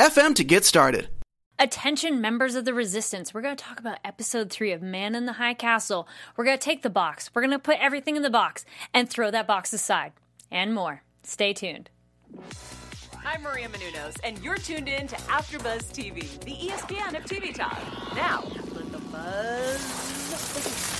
[0.00, 1.08] anchor.fm to get started.
[1.58, 3.34] Attention, members of the resistance.
[3.34, 6.08] We're going to talk about episode three of Man in the High Castle.
[6.36, 9.10] We're going to take the box, we're going to put everything in the box and
[9.10, 10.12] throw that box aside,
[10.50, 11.02] and more.
[11.22, 11.90] Stay tuned.
[13.26, 17.78] I'm Maria Menounos, and you're tuned in to AfterBuzz TV, the ESPN of TV talk.
[18.14, 18.44] Now,
[18.74, 20.99] let the buzz.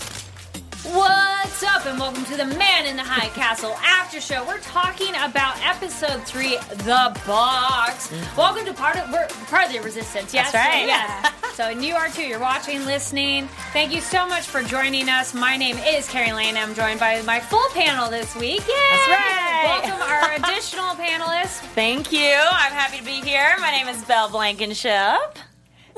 [0.83, 4.47] What's up, and welcome to the Man in the High Castle After Show.
[4.47, 8.09] We're talking about episode three, The Box.
[8.09, 8.37] Mm-hmm.
[8.37, 10.33] Welcome to part of we're part of the Resistance.
[10.33, 10.87] Yes, That's right.
[10.87, 11.33] Yes.
[11.55, 12.23] so and you are too.
[12.23, 13.47] You're watching, listening.
[13.75, 15.35] Thank you so much for joining us.
[15.35, 16.57] My name is Kari Lane.
[16.57, 18.67] I'm joined by my full panel this week.
[18.67, 18.75] Yay!
[18.91, 19.83] That's right.
[19.85, 21.61] Welcome our additional panelists.
[21.75, 22.35] Thank you.
[22.35, 23.55] I'm happy to be here.
[23.61, 25.39] My name is Bell Blankenship.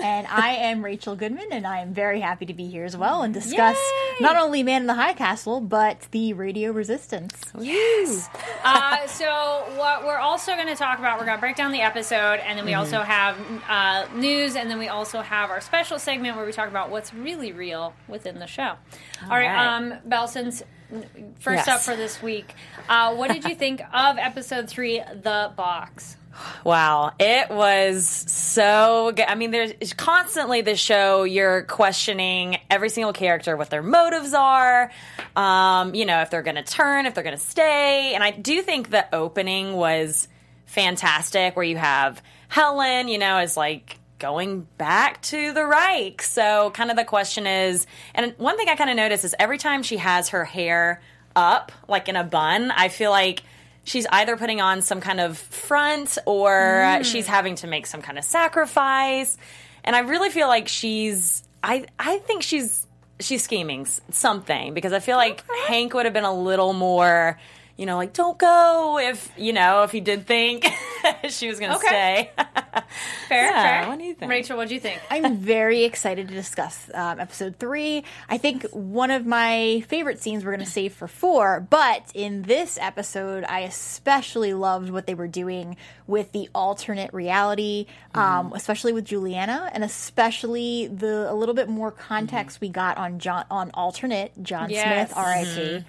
[0.03, 3.23] And I am Rachel Goodman, and I am very happy to be here as well
[3.23, 4.02] and discuss Yay!
[4.21, 7.33] Not only Man in the High Castle, but the Radio Resistance.
[7.59, 8.29] Yes.
[8.65, 11.81] uh, so what we're also going to talk about, we're going to break down the
[11.81, 13.37] episode, and then we also have
[13.69, 17.13] uh, news, and then we also have our special segment where we talk about what's
[17.13, 18.75] really real within the show.
[19.25, 19.77] All right, right.
[19.77, 20.63] um, Bell, since
[21.41, 21.69] first Yes.
[21.69, 22.55] up for this week,
[22.89, 26.17] uh, what did you think of episode three, The Box?
[26.65, 29.27] Wow, it was so good.
[29.29, 34.91] I mean, there's constantly the show you're questioning every single character, what their motives are,
[35.37, 38.15] um, you know, if they're going to turn, if they're going to stay.
[38.15, 40.29] And I do think the opening was
[40.67, 46.23] fantastic, where you have Helen, you know, is like going back to the Reich.
[46.23, 49.59] So, kind of the question is, and one thing I kind of notice is every
[49.59, 51.03] time she has her hair
[51.35, 53.43] up, like in a bun, I feel like
[53.85, 57.05] she's either putting on some kind of front or mm.
[57.05, 59.37] she's having to make some kind of sacrifice.
[59.85, 62.87] And I really feel like she's I I think she's
[63.21, 67.39] she's scheming something because I feel like Hank would have been a little more
[67.77, 70.67] you know, like don't go if you know if he did think
[71.29, 72.31] she was going to Okay.
[72.37, 72.45] stay.
[73.29, 73.89] Fair, Yeah, fair.
[73.89, 74.31] what do you think?
[74.31, 75.01] Rachel, what do you think?
[75.11, 78.05] I'm very excited to discuss um, episode three.
[78.29, 82.43] I think one of my favorite scenes we're going to save for four, but in
[82.43, 88.93] this episode, I especially loved what they were doing with the alternate reality, um, especially
[88.93, 93.71] with Juliana, and especially the a little bit more context we got on John on
[93.75, 95.11] alternate John Yes.
[95.11, 95.85] Smith, R.I.P.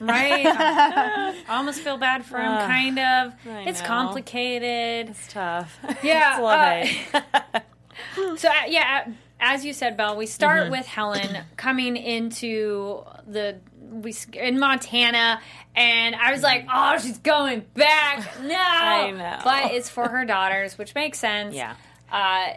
[0.00, 0.46] Right?
[0.46, 3.34] I almost feel bad for him, kind of.
[3.48, 3.86] I It's know.
[3.86, 5.10] complicated.
[5.10, 5.78] It's tough.
[6.02, 7.60] Yeah, It's uh.
[8.36, 10.70] So uh, yeah, uh, as you said, Bell, we start Mm-hmm.
[10.72, 13.58] with Helen coming into the
[13.90, 15.40] we in Montana,
[15.76, 18.40] and I was like, oh, she's going back.
[18.42, 19.38] No, I know.
[19.44, 21.54] but it's for her daughters, which makes sense.
[21.54, 21.74] Yeah.
[22.10, 22.54] Uh,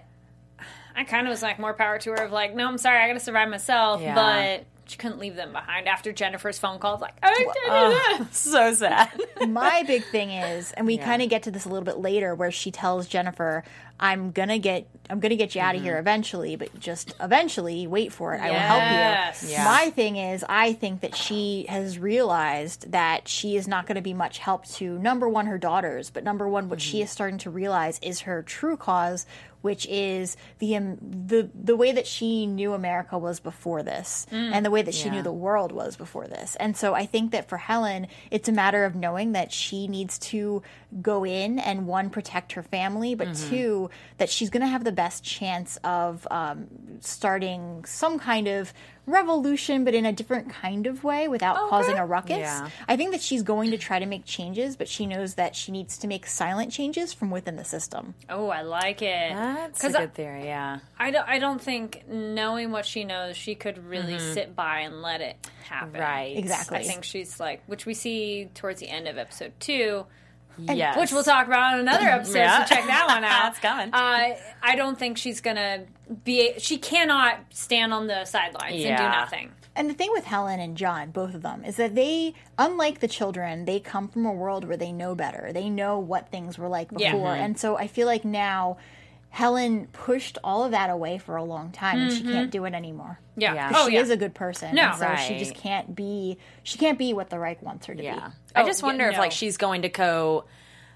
[0.96, 2.24] I kind of was like, more power to her.
[2.24, 4.16] Of like, no, I'm sorry, I got to survive myself, Yeah.
[4.16, 4.66] but.
[4.88, 6.98] She couldn't leave them behind after Jennifer's phone call.
[6.98, 9.10] Like, I did Oh, so sad.
[9.48, 11.06] my big thing is, and we Yeah.
[11.06, 13.64] kind of get to this a little bit later, where she tells Jennifer,
[14.00, 16.00] "I'm gonna get, I'm gonna get you out of here mm-hmm.
[16.00, 18.42] eventually, but just eventually, wait for it.
[18.42, 19.66] I will help you." Yeah.
[19.66, 24.02] My thing is, I think that she has realized that she is not going to
[24.02, 27.04] be much help to number one her daughters, but number one, what she mm-hmm.
[27.04, 29.26] is starting to realize is her true cause,
[29.70, 30.98] which is the um,
[31.32, 35.08] the the way that she knew America was before this, and the way that she
[35.08, 35.16] Yeah.
[35.16, 36.56] knew the world was before this.
[36.64, 40.18] And so I think that for Helen, it's a matter of knowing that she needs
[40.32, 40.62] to
[41.12, 43.90] go in and one protect her family, but two
[44.20, 46.68] that she's going to have the best chance of um,
[47.02, 48.74] starting some kind of
[49.08, 52.38] revolution, but in a different kind of way without causing a ruckus.
[52.38, 52.70] Yeah.
[52.88, 55.72] I think that she's going to try to make changes, but she knows that she
[55.72, 58.14] needs to make silent changes from within the system.
[58.30, 59.34] Oh, I like it.
[59.34, 60.80] That's a 'Cause I- good theory, yeah.
[61.00, 65.02] I don't, I don't think knowing what she knows, she could really sit by and
[65.02, 65.94] let it happen.
[65.94, 66.02] Mm-hmm.
[66.02, 66.38] Right.
[66.38, 66.78] Exactly.
[66.80, 70.06] I think she's like, which we see towards the end of episode two,
[70.58, 70.98] Yes.
[70.98, 72.38] which we'll talk about in another episode.
[72.40, 72.66] Yeah.
[72.66, 73.52] So check that one out.
[73.52, 73.94] It's coming.
[73.94, 75.86] Uh, I don't think she's gonna
[76.24, 76.54] be.
[76.58, 79.52] She cannot stand on the sidelines and do nothing.
[79.76, 83.08] And the thing with Helen and John, both of them, is that they, unlike the
[83.08, 85.52] children, they come from a world where they know better.
[85.54, 87.04] They know what things were like before.
[87.04, 87.12] Yeah.
[87.38, 87.46] Mhm.
[87.46, 88.78] And so I feel like now
[89.30, 92.32] Helen pushed all of that away for a long time and she mm-hmm.
[92.32, 93.20] can't do it anymore.
[93.36, 93.54] Yeah.
[93.54, 93.72] Yeah.
[93.76, 94.02] Oh she yeah.
[94.02, 94.74] is a good person.
[94.74, 94.84] No.
[94.84, 98.04] and so she just can't be she can't be what the Reich wants her to
[98.04, 98.16] Yeah.
[98.16, 98.22] be.
[98.56, 99.20] I Oh, just yeah, wonder if no.
[99.20, 100.46] like she's going to go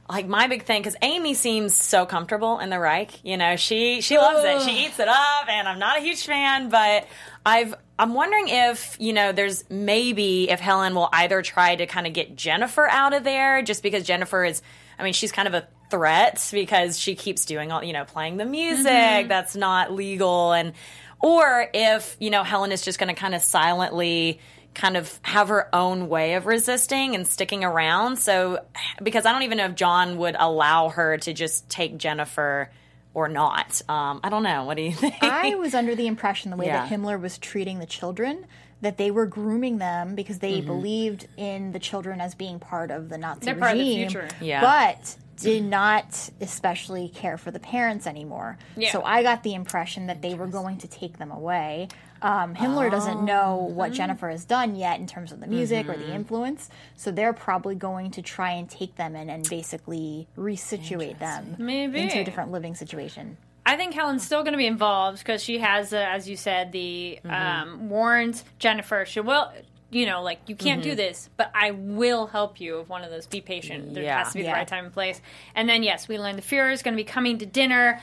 [0.10, 3.24] like my big thing because Amy seems so comfortable in the Reich.
[3.24, 4.69] You know, she she loves it.
[4.69, 7.07] She eats it up, and I'm not a huge fan, but
[7.45, 12.07] I've I'm wondering if you know there's maybe if Helen will either try to kind
[12.07, 14.62] of get Jennifer out of there just because Jennifer is.
[15.00, 18.38] I mean, she's kind of a threat because she keeps doing all you know playing
[18.38, 20.74] the music that's not legal and
[21.22, 24.40] or if you know Helen is just going to kind of silently
[24.74, 28.16] kind of have her own way of resisting and sticking around.
[28.18, 28.64] So,
[29.04, 32.72] because I don't even know if John would allow her to just take Jennifer
[33.14, 33.82] or not.
[33.90, 34.64] Um, I don't know.
[34.64, 35.16] What do you think?
[35.22, 36.88] I was under the impression the way Yeah.
[36.88, 38.46] that Himmler was treating the children
[38.80, 40.68] that they were grooming them because they Mm-hmm.
[40.68, 44.10] believed in the children as being part of the Nazi They're part of the regime,
[44.10, 44.28] future.
[44.40, 44.62] Yeah.
[44.62, 48.58] but did not especially care for the parents anymore.
[48.76, 48.92] Yeah.
[48.92, 51.88] So I got the impression that they were going to take them away.
[52.22, 53.74] Um, Himmler doesn't know Oh.
[53.74, 56.02] what Jennifer has done yet in terms of the music or Mm-hmm.
[56.04, 61.18] the influence, so they're probably going to try and take them in and basically resituate
[61.18, 62.00] them Maybe.
[62.02, 63.38] into a different living situation.
[63.66, 66.72] I think Helen's still going to be involved because she has, uh, as you said,
[66.72, 69.06] the um, warned Jennifer.
[69.08, 69.52] She will,
[69.92, 72.80] you know, like you can't do this, but I will help you.
[72.80, 73.94] If one of those, be patient.
[73.94, 74.20] There Yeah.
[74.24, 75.22] has to be the right time and place.
[75.54, 78.02] And then yes, we learn the Fuhrer is going to be coming to dinner.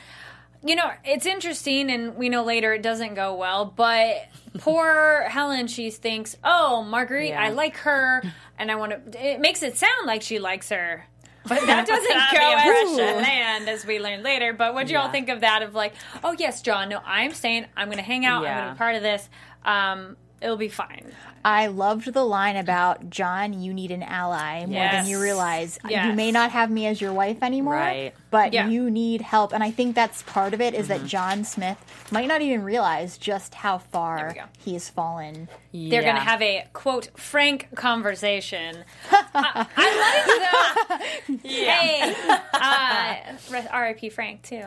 [0.63, 3.65] You know, it's interesting, and we know later it doesn't go well.
[3.65, 4.27] But
[4.59, 7.43] poor Helen, she thinks, "Oh, Marguerite, Yeah.
[7.43, 8.23] I like her,
[8.59, 11.07] and I want to." It makes it sound like she likes her.
[11.47, 14.53] But that doesn't go as planned, as we learn later.
[14.53, 15.63] But what do y'all think of that?
[15.63, 17.65] Of like, oh yes, John, no, I'm staying.
[17.77, 18.45] I'm going to hang out.
[18.45, 19.27] I'm going to be part of this.
[19.65, 21.13] Um, it'll be fine.
[21.45, 25.79] I loved the line about John, you need an ally more than you realize.
[25.89, 26.07] Yes.
[26.07, 28.13] You may not have me as your wife anymore, Right.
[28.31, 28.69] but Yeah.
[28.69, 29.53] you need help.
[29.53, 31.03] And I think that's part of it is Mm-hmm.
[31.03, 31.79] that John Smith
[32.11, 35.49] might not even realize just how far he has fallen.
[35.73, 38.85] They're going to have a quote frank conversation.
[39.11, 42.15] I, I like the hey,
[42.53, 44.09] uh, R.I.P.
[44.11, 44.65] Frank too.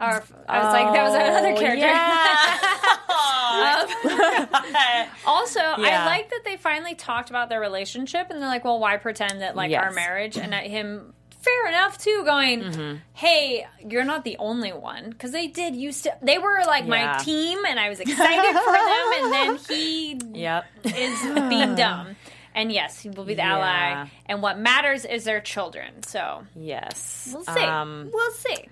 [0.00, 1.86] Or, I was like, that was another character.
[5.26, 8.96] Also, I like that they finally talked about their relationship, and they're like, "Well, why
[8.96, 9.82] pretend that like Yes.
[9.84, 12.96] our marriage?" And that him, fair enough too, going, Mm-hmm.
[13.12, 16.16] "Hey, you're not the only one," because they did used to.
[16.22, 20.64] They were like my team, and I was excited for them, and then he Yep.
[20.96, 22.16] is being dumb.
[22.54, 23.56] And yes, he will be the Yeah.
[23.56, 24.08] ally.
[24.26, 26.02] And what matters is their children.
[26.02, 27.30] So Yes.
[27.32, 27.64] we'll see.
[27.64, 28.68] Um, we'll see.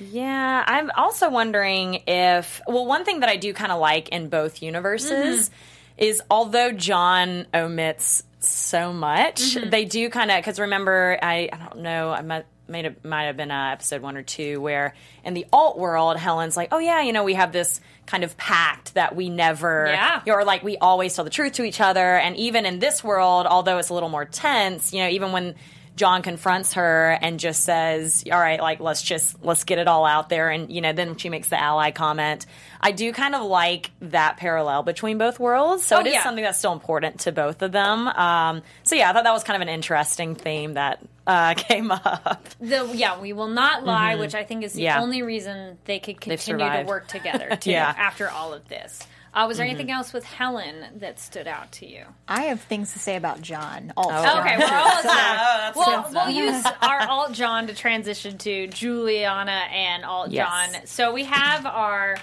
[0.00, 4.28] Yeah, I'm also wondering if well, one thing that I do kind of like in
[4.28, 5.50] both universes
[5.96, 11.80] is although John omits so much, they do kind of because remember I I don't
[11.80, 15.32] know I might might have, might have been uh, episode one or two where in
[15.32, 18.92] the alt world Helen's like oh yeah you know we have this kind of pact
[18.94, 20.20] that we never Yeah.
[20.26, 22.16] or like we always tell the truth to each other.
[22.16, 25.54] And even in this world although it's a little more tense you know even when
[25.98, 30.06] John confronts her and just says, "All right, like let's just let's get it all
[30.06, 32.46] out there." And you know, then she makes the ally comment.
[32.80, 35.84] I do kind of like that parallel between both worlds.
[35.84, 36.22] So Oh, it is yeah.
[36.22, 38.08] something that's still important to both of them.
[38.08, 41.90] Um, so yeah, I thought that was kind of an interesting theme that uh, came
[41.90, 42.48] up.
[42.60, 44.84] The yeah, we will not lie, which I think is the Mm-hmm.
[44.84, 45.02] Yeah.
[45.02, 47.90] only reason they could continue to work together Yeah.
[47.92, 48.00] Mm-hmm.
[48.00, 49.02] after all of this.
[49.34, 52.04] Uh, was there anything else with Helen that stood out to you?
[52.26, 53.92] I have things to say about John.
[53.96, 54.10] Also.
[54.14, 58.66] Oh, Okay, we're all that's well, good we'll use our alt John to transition to
[58.68, 60.72] Juliana and alt Yes.
[60.72, 60.86] John.
[60.86, 62.16] So we have our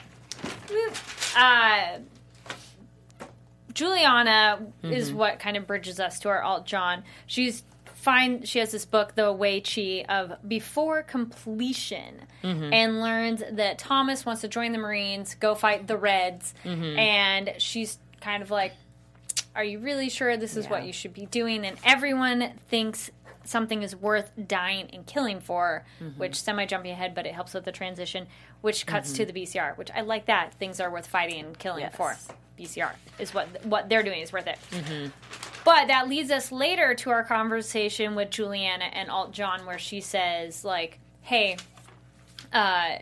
[1.36, 2.00] uh,
[3.74, 5.18] Juliana is Mm-hmm.
[5.18, 7.04] what kind of bridges us to our alt John.
[7.28, 7.64] She's
[8.06, 8.44] fine.
[8.44, 12.74] She has this book, The Wei Chi of Before Completion, Mm-hmm.
[12.74, 16.98] and learns that Thomas wants to join the Marines, go fight the Reds, Mm-hmm.
[17.00, 18.74] and she's kind of like,
[19.56, 21.66] are you really sure this is what you should be doing?
[21.66, 23.10] And everyone thinks
[23.46, 26.20] something is worth dying and killing for, Mm-hmm.
[26.20, 28.28] which semi jumping ahead, but it helps with the transition,
[28.62, 29.26] which cuts Mm-hmm.
[29.26, 30.54] to the BCR, which I like that.
[30.54, 31.96] Things are worth fighting and killing Yes.
[31.96, 32.16] for.
[32.60, 34.58] BCR is what what they're doing is worth it.
[34.72, 35.08] Mm-hmm.
[35.66, 40.00] But that leads us later to our conversation with Juliana and Alt John, where she
[40.00, 41.58] says, like, hey,
[42.54, 43.00] uh,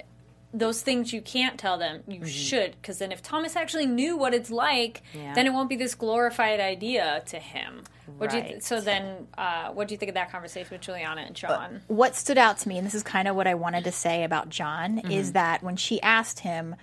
[0.54, 4.34] those things you can't tell them, you should, because then if Thomas actually knew what
[4.34, 5.34] it's like, Yeah.
[5.34, 7.84] then it won't be this glorified idea to him.
[8.18, 8.64] What do you th- Right.
[8.64, 11.82] so then, uh, what do you think of that conversation with Juliana and John?
[11.88, 14.24] what stood out to me, and this is kind of what I wanted to say
[14.24, 16.76] about John, is that when she asked him,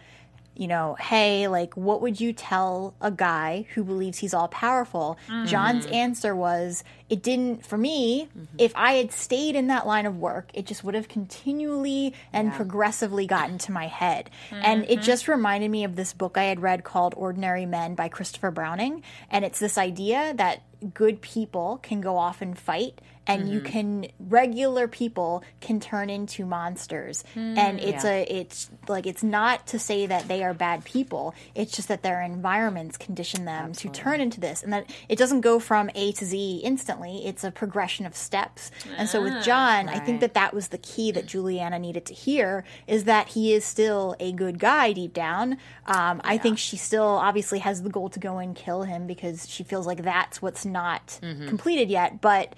[0.61, 5.17] you know, hey, like, what would you tell a guy who believes he's all powerful?
[5.27, 5.47] Mm-hmm.
[5.47, 8.57] John's answer was, it didn't, for me, mm-hmm.
[8.59, 12.53] if I had stayed in that line of work, it just would have continually and
[12.53, 14.29] progressively gotten to my head.
[14.51, 15.01] And it mm-hmm.
[15.01, 19.03] just reminded me of this book I had read called Ordinary Men by Christopher Browning.
[19.31, 20.61] And it's this idea that
[20.93, 23.73] good people can go off and fight and you mm-hmm.
[23.73, 27.25] can regular people can turn into monsters.
[27.35, 28.11] Hmm, and it's Yeah.
[28.11, 31.35] a it's like it's not to say that they are bad people.
[31.55, 34.63] It's just that their environments condition them to turn into this.
[34.63, 37.27] And that it doesn't go from a to z instantly.
[37.27, 38.71] It's a progression of steps.
[38.97, 42.05] And so with ah, john i think that that was the key that juliana needed
[42.07, 45.59] to hear is that he is still a good guy deep down.
[45.87, 49.49] Um, i think she still obviously has the goal to go and kill him because
[49.49, 51.49] she feels like that's what's not mm-hmm.
[51.49, 52.21] completed yet.
[52.21, 52.55] But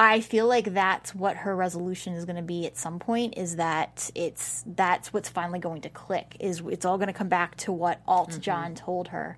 [0.00, 3.36] I feel like that's what her resolution is going to be at some point.
[3.36, 6.36] Is that it's that's what's finally going to click.
[6.40, 8.40] Is it's all going to come back to what Alt mm-hmm.
[8.40, 9.36] John told her.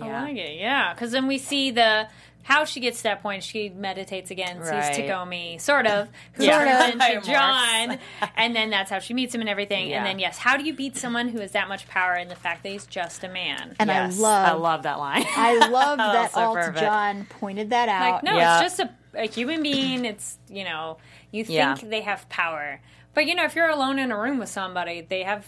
[0.00, 0.92] I like it, yeah.
[0.92, 2.08] Because then we see the
[2.42, 3.42] how she gets to that point.
[3.42, 4.94] She meditates again, Right.
[4.94, 6.58] sees Tagomi, sort of, who Yeah.
[6.58, 7.16] turns Sort of.
[7.16, 7.98] into John,
[8.36, 9.88] and then that's how she meets him and everything.
[9.88, 9.98] Yeah.
[9.98, 12.34] And then yes, how do you beat someone who has that much power in the
[12.36, 13.74] fact that he's just a man?
[13.78, 15.24] And Yes, I love, I love that line.
[15.26, 16.80] I love that so Alt perfect.
[16.80, 18.14] John pointed that out.
[18.14, 18.60] Like, no, Yeah.
[18.60, 20.04] it's just a, a human being.
[20.04, 20.98] It's you know,
[21.30, 21.76] you think Yeah.
[21.82, 22.80] they have power,
[23.14, 25.46] but you know, if you're alone in a room with somebody, they have.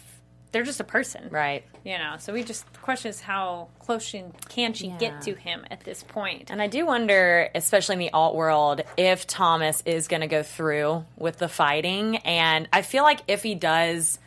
[0.53, 1.65] They're just a person, right.
[1.85, 4.97] You know, so we just the question is how close she, can she Yeah.
[4.97, 6.51] get to him at this point?
[6.51, 10.43] And I do wonder, especially in the alt world, if Thomas is going to go
[10.43, 12.19] through with the fighting.
[12.19, 14.19] And I feel like if he does,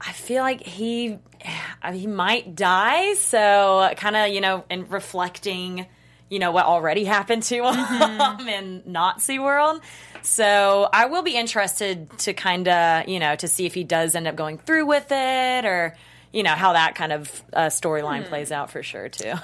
[0.00, 1.18] I feel like he
[1.92, 3.14] he might die.
[3.14, 5.86] So kind of you know, in reflecting,
[6.30, 8.40] you know, what already happened to mm-hmm.
[8.40, 9.82] him in Nazi world.
[10.22, 14.14] So I will be interested to kind of you know to see if he does
[14.14, 15.96] end up going through with it or.
[16.32, 19.34] You know how that kind of uh, storyline plays out for sure too.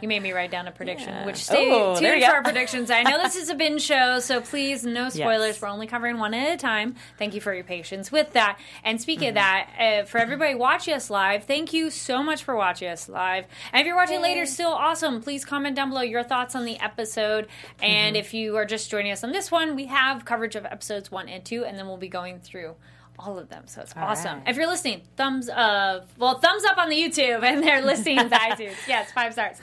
[0.00, 1.26] You made me write down a prediction, Yeah.
[1.26, 2.90] which stay Oh, there tuned for our predictions.
[2.90, 5.48] I know this is a binge show, so please, no spoilers.
[5.56, 5.62] Yes.
[5.62, 6.94] We're only covering one at a time.
[7.18, 8.58] Thank you for your patience with that.
[8.84, 9.76] And speaking of Mm-hmm.
[9.78, 13.44] that, uh, for everybody watching us live, thank you so much for watching us live.
[13.72, 15.20] And if you're watching later, still awesome.
[15.22, 17.48] Please comment down below your thoughts on the episode.
[17.82, 18.20] And Mm-hmm.
[18.20, 21.28] if you are just joining us on this one, we have coverage of episodes one
[21.28, 22.76] and two, and then we'll be going through
[23.18, 23.64] all of them.
[23.66, 24.38] So it's awesome.
[24.40, 24.48] right.
[24.48, 26.08] If you're listening, thumbs up.
[26.18, 28.74] Well, thumbs up on the YouTube, and they're listening to iTunes.
[28.86, 29.56] Yes, five stars.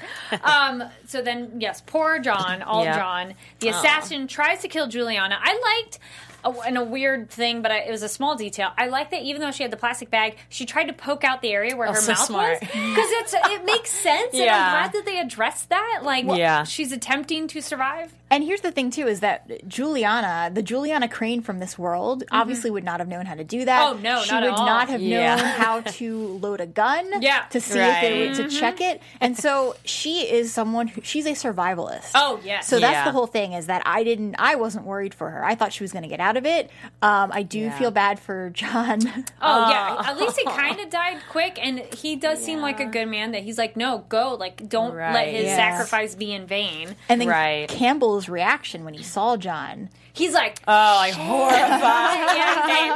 [0.43, 2.97] Um, so then, yes, poor John, all Yeah.
[2.97, 3.33] John.
[3.59, 5.37] The assassin tries to kill Juliana.
[5.41, 5.99] I liked.
[6.45, 8.69] A, and a weird thing, but I, it was a small detail.
[8.77, 11.41] I like that even though she had the plastic bag, she tried to poke out
[11.41, 12.59] the area where her Oh, so mouth smart.
[12.59, 12.75] was because
[13.11, 14.33] it's it makes sense.
[14.33, 16.01] And I'm glad that they addressed that.
[16.03, 16.65] Like, Yeah.
[16.65, 18.13] she's attempting to survive.
[18.33, 22.71] And here's the thing too: is that Juliana, the Juliana Crane from this world, obviously
[22.71, 23.79] would not have known how to do that.
[23.93, 23.99] Mm-hmm.
[23.99, 25.35] Oh, no, she not at would not have Yeah.
[25.35, 27.21] known how to load a gun.
[27.21, 27.43] Yeah.
[27.51, 28.35] to see if they Right.
[28.37, 29.01] to check it.
[29.21, 32.11] And so she is someone who she's a survivalist.
[32.15, 32.67] Oh, yes.
[32.67, 33.05] So that's Yeah.
[33.05, 35.45] the whole thing: is that I didn't, I wasn't worried for her.
[35.45, 36.71] I thought she was going to get out of it.
[37.03, 37.77] Um, I do Yeah.
[37.77, 38.99] feel bad for John.
[39.41, 40.01] Oh, yeah.
[40.09, 43.31] At least he kind of died quick, and he does seem like a good man.
[43.33, 46.95] That he's like, no, go, like, don't let his sacrifice be in vain.
[47.09, 47.67] And then Right.
[47.69, 49.89] Campbell's reaction when he saw John.
[50.13, 51.57] He's like, oh, like horrified.
[52.37, 52.91] yeah, babe.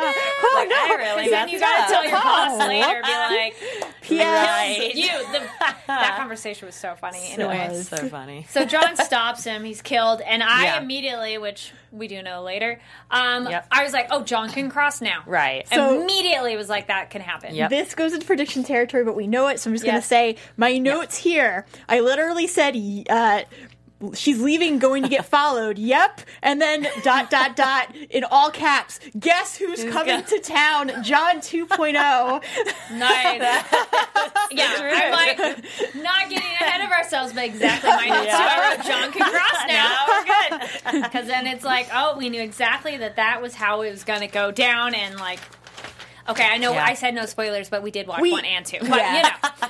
[0.53, 1.87] like, I really Then you gotta up.
[1.89, 3.55] tell your boss Oh, later, be like,
[4.01, 4.25] P.S.
[4.25, 4.95] Right.
[4.95, 5.07] you.
[5.31, 5.39] The,
[5.87, 7.19] that conversation was so funny.
[7.31, 7.87] Anyway, was.
[7.87, 8.45] so funny.
[8.49, 9.63] so John stops him.
[9.63, 10.81] He's killed, and I Yeah.
[10.81, 12.79] immediately, which we do know later,
[13.09, 13.67] um, Yep.
[13.71, 15.23] I was like, oh, John can cross now.
[15.25, 15.67] Right.
[15.69, 17.55] So- immediately was like, that can happen.
[17.55, 17.69] Yep.
[17.71, 20.35] This goes into prediction territory, but we know it, so I'm just going to say
[20.55, 21.65] my notes here.
[21.89, 22.75] I literally said,
[23.09, 23.41] uh,
[24.13, 25.77] she's leaving, going to get followed.
[25.77, 26.21] Yep.
[26.41, 28.99] And then dot, dot, dot, in all caps.
[29.19, 30.91] Guess who's coming to town?
[31.03, 31.39] John oh.
[31.39, 32.43] 2.0.
[32.97, 33.41] Nice.
[34.51, 35.37] yeah, I'm like
[35.95, 38.27] not getting ahead of ourselves, but exactly my notes.
[38.27, 38.37] Yeah.
[38.39, 40.91] I wrote John can cross now.
[40.91, 41.03] good.
[41.03, 44.21] Because then it's like, oh, we knew exactly that that was how it was going
[44.21, 45.39] to go down, and like,
[46.29, 46.85] okay, I know Yeah.
[46.85, 48.77] I said no spoilers, but we did watch We- one and two.
[48.81, 49.15] But Yeah.
[49.15, 49.67] you know,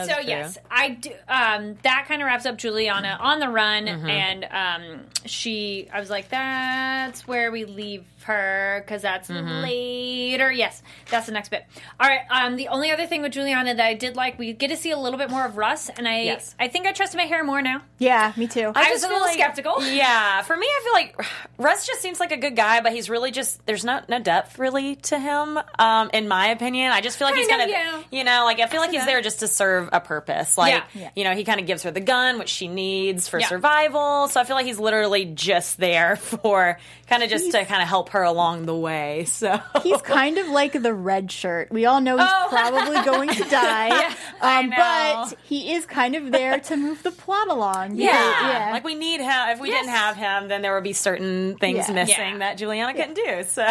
[0.00, 0.24] um, so true.
[0.26, 1.10] yes, I do.
[1.28, 4.08] Um, that kind of wraps up Juliana on the run, Mm-hmm.
[4.08, 5.88] and um, she.
[5.92, 9.62] I was like, that's where we leave her because that's Mm-hmm.
[9.62, 10.50] later.
[10.52, 11.64] Yes, that's the next bit.
[11.98, 12.20] All right.
[12.30, 14.90] Um, the only other thing with Juliana that I did like, we get to see
[14.90, 16.54] a little bit more of Russ, and I, Yes.
[16.58, 17.82] I think I trust my hair more now.
[17.98, 18.72] yeah, me too.
[18.74, 19.82] I, was just a little like- skeptical.
[19.84, 21.26] Yeah, for me, I feel like
[21.58, 24.58] Russ just seems like a good guy, but he's really just there's no no depth
[24.58, 25.58] really to him.
[25.78, 28.18] Um, in my opinion, I just feel like he's Kind kind of, of yeah.
[28.18, 30.58] you know like I feel like he's there just to serve a purpose.
[30.58, 30.82] Like Yeah.
[30.94, 31.10] Yeah.
[31.14, 33.46] you know he kind of gives her the gun which she needs for Yeah.
[33.48, 34.28] survival.
[34.28, 37.88] So I feel like he's literally just there for kind of just to kind of
[37.88, 39.24] help her along the way.
[39.26, 41.70] So He's kind of like the red shirt.
[41.70, 42.46] We all know he's Oh.
[42.50, 47.10] probably going to die, I um, but he is kind of there to move the
[47.12, 47.94] plot along.
[47.96, 48.06] Yeah.
[48.12, 48.70] yeah.
[48.72, 49.48] Like we need him.
[49.50, 49.84] If we Yes.
[49.84, 51.94] didn't have him, then there would be certain things Yeah.
[51.94, 52.38] missing Yeah.
[52.38, 53.44] that Juliana couldn't do.
[53.48, 53.62] So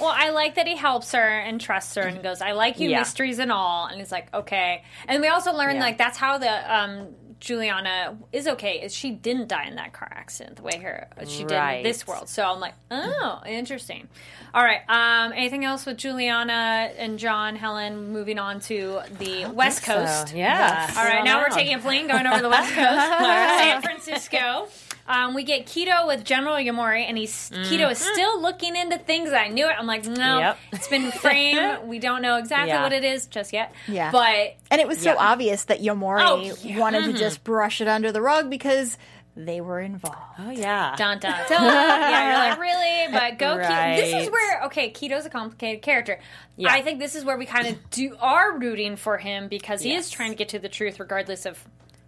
[0.00, 2.90] Well, I like that he helps her and trusts her and goes, "I like you,
[2.90, 2.98] Yeah.
[3.00, 5.82] mysteries and all." And he's like, "Okay." And we also learned Yeah.
[5.84, 10.08] like that's how the um, Juliana is okay is she didn't die in that car
[10.14, 12.28] accident the way her she did in this world.
[12.28, 14.08] So I'm like, oh, interesting.
[14.52, 14.80] All right.
[14.88, 18.12] Um, anything else with Juliana and John, Helen?
[18.12, 20.04] Moving on to the West think so.
[20.04, 20.34] Coast.
[20.34, 20.92] Yeah.
[20.98, 21.14] All right.
[21.14, 24.68] Slow Now we're taking a plane going over the West Coast, San Francisco.
[25.12, 29.32] Um, we get Kido with General Yamori, and he's Kido is still looking into things.
[29.32, 29.74] I knew it.
[29.76, 30.38] I'm like, no, Mm-hmm.
[30.40, 30.58] Yep.
[30.72, 31.88] it's been framed.
[31.88, 32.82] we don't know exactly Yeah.
[32.84, 33.72] what it is just yet.
[33.88, 34.12] Yeah.
[34.12, 35.16] but And it was so Yeah.
[35.32, 36.78] obvious that Yamori Oh, yeah.
[36.78, 38.96] wanted to just brush it under the rug because
[39.36, 40.18] they were involved.
[40.38, 40.94] Oh yeah.
[40.96, 41.62] Dun dun dun.
[41.64, 43.56] yeah, you're like really, but go.
[43.58, 43.96] Kido.
[43.96, 46.20] This is where okay, Kido's a complicated character.
[46.56, 46.72] Yeah.
[46.72, 49.92] I think this is where we kind of do are rooting for him because he
[49.94, 51.64] is trying to get to the truth, regardless of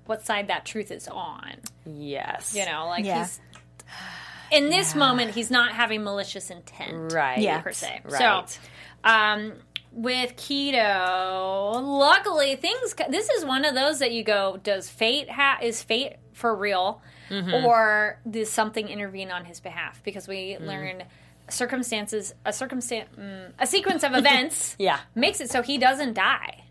[0.06, 1.54] what side that truth is on.
[1.86, 2.54] Yes.
[2.54, 3.20] You know, like Yeah.
[3.20, 3.40] he's
[4.50, 7.38] in this moment he's not having malicious intent, Right.
[7.38, 7.60] Yeah.
[7.60, 8.00] per se.
[8.04, 8.48] Right.
[8.48, 8.58] So,
[9.04, 9.54] um,
[9.92, 12.94] with Kido, luckily things.
[13.08, 17.02] This is one of those that you go, does fate ha- is fate for real,
[17.30, 17.64] Mm-hmm.
[17.64, 20.02] or does something intervene on his behalf?
[20.04, 20.66] Because we Mm.
[20.66, 21.02] learn
[21.48, 24.98] circumstances, a circumstance, mm, a sequence of events, Yeah.
[25.14, 26.64] makes it so he doesn't die.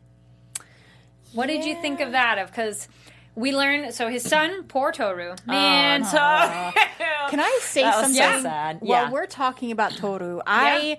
[1.33, 2.38] What did you think of that?
[2.38, 2.88] Of because.
[3.35, 5.35] We learn so his son, poor Toru.
[5.47, 8.21] Man, so Can I say That was something?
[8.38, 8.77] so sad.
[8.81, 10.97] While we're talking about Toru, I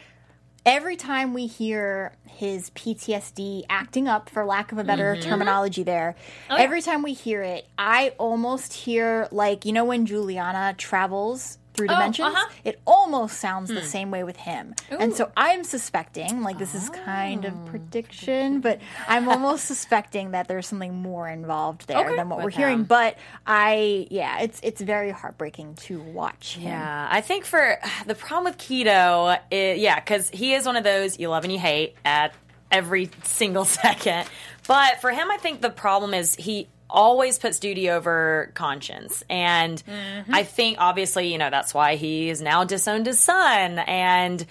[0.65, 5.29] every time we hear his PTSD acting up, for lack of a better Mm-hmm.
[5.29, 6.17] terminology, there,
[6.49, 6.63] Oh, yeah.
[6.63, 11.87] every time we hear it, I almost hear like you know when Juliana travels through
[11.89, 12.49] Oh, dimensions, uh-huh.
[12.65, 13.77] it almost sounds Hmm.
[13.77, 14.75] the same way with him.
[14.91, 17.49] And so I'm suspecting, like this is kind Oh.
[17.49, 22.17] of prediction, but I'm almost suspecting that there's something more involved there Okay.
[22.17, 22.81] than what With we're hearing.
[22.81, 22.85] him.
[22.85, 26.69] But I, yeah, it's it's very heartbreaking to watch him.
[26.69, 30.85] Yeah, I think for the problem with Kido, i yeah, because he is one of
[30.85, 32.35] those you love and you hate at
[32.71, 34.27] every single second.
[34.67, 39.83] But for him, I think the problem is he always puts duty over conscience, and
[40.31, 44.45] I think obviously you know that's why he has now disowned his son, and.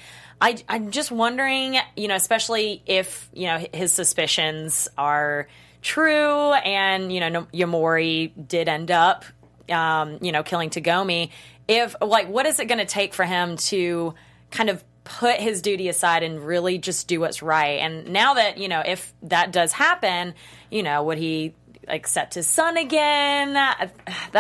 [0.44, 5.48] I, I'm just wondering, you know, especially if you know his suspicions are
[5.84, 9.24] true, and you know Yamori did end up
[9.72, 11.30] um, you know, killing Tagomi,
[11.68, 14.14] if like what is it going to take for him to
[14.50, 17.80] kind of put his duty aside and really just do what's right?
[17.80, 20.34] And now that you know, if that does happen,
[20.70, 21.56] you know, would he
[21.88, 23.54] accept his son again?
[23.54, 23.92] That,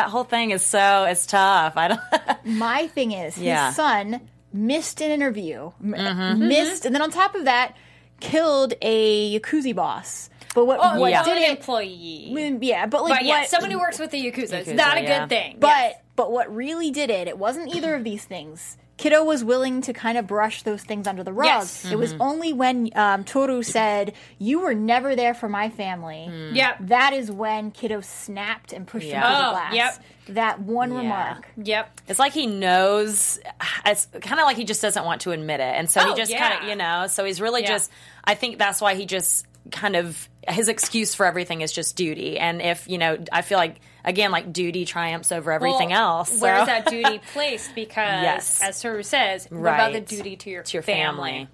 [0.10, 1.74] whole thing is so it's tough.
[1.78, 2.00] I don't.
[2.46, 3.72] My thing is, his Yeah.
[3.72, 4.22] son
[4.54, 6.48] missed an interview, Mm-hmm.
[6.48, 7.76] missed, and then on top of that,
[8.20, 10.30] killed a Yakuza boss.
[10.54, 11.24] But what, Oh, what yeah.
[11.24, 11.50] did an it?
[11.52, 12.58] employee.
[12.62, 13.50] Yeah, but like But yeah, what?
[13.50, 14.54] someone who works with the Yakuza.
[14.54, 15.20] It's Yakuza, not a yeah.
[15.22, 15.58] good thing.
[15.60, 15.96] but Yes.
[16.18, 17.28] but what really did it?
[17.30, 18.78] It wasn't either of these things.
[19.02, 21.48] Kido was willing to kind of brush those things under the rug.
[21.48, 21.86] Yes.
[21.92, 26.78] It was only when um, Toru said, "You were never there for my family." Yep.
[26.82, 29.22] That is when Kido snapped and pushed him Yeah.
[29.28, 29.74] through the Oh, glass.
[29.74, 30.04] yep.
[30.36, 31.48] That one remark.
[31.58, 32.02] Yep.
[32.08, 33.40] It's like he knows.
[33.86, 36.16] It's kind of like he just doesn't want to admit it, and so Oh, he
[36.16, 36.50] just yeah.
[36.50, 37.70] kind of, you know, so he's really Yeah.
[37.70, 37.92] just.
[38.24, 42.38] I think that's why he just kind of his excuse for everything is just duty,
[42.38, 46.32] and if you know, I feel like again, like duty triumphs over everything Well, else.
[46.32, 47.74] so- Where's that duty placed?
[47.76, 48.62] Because, Yes.
[48.62, 51.32] as Toru says, what about the duty to your, To your family?
[51.32, 51.48] family.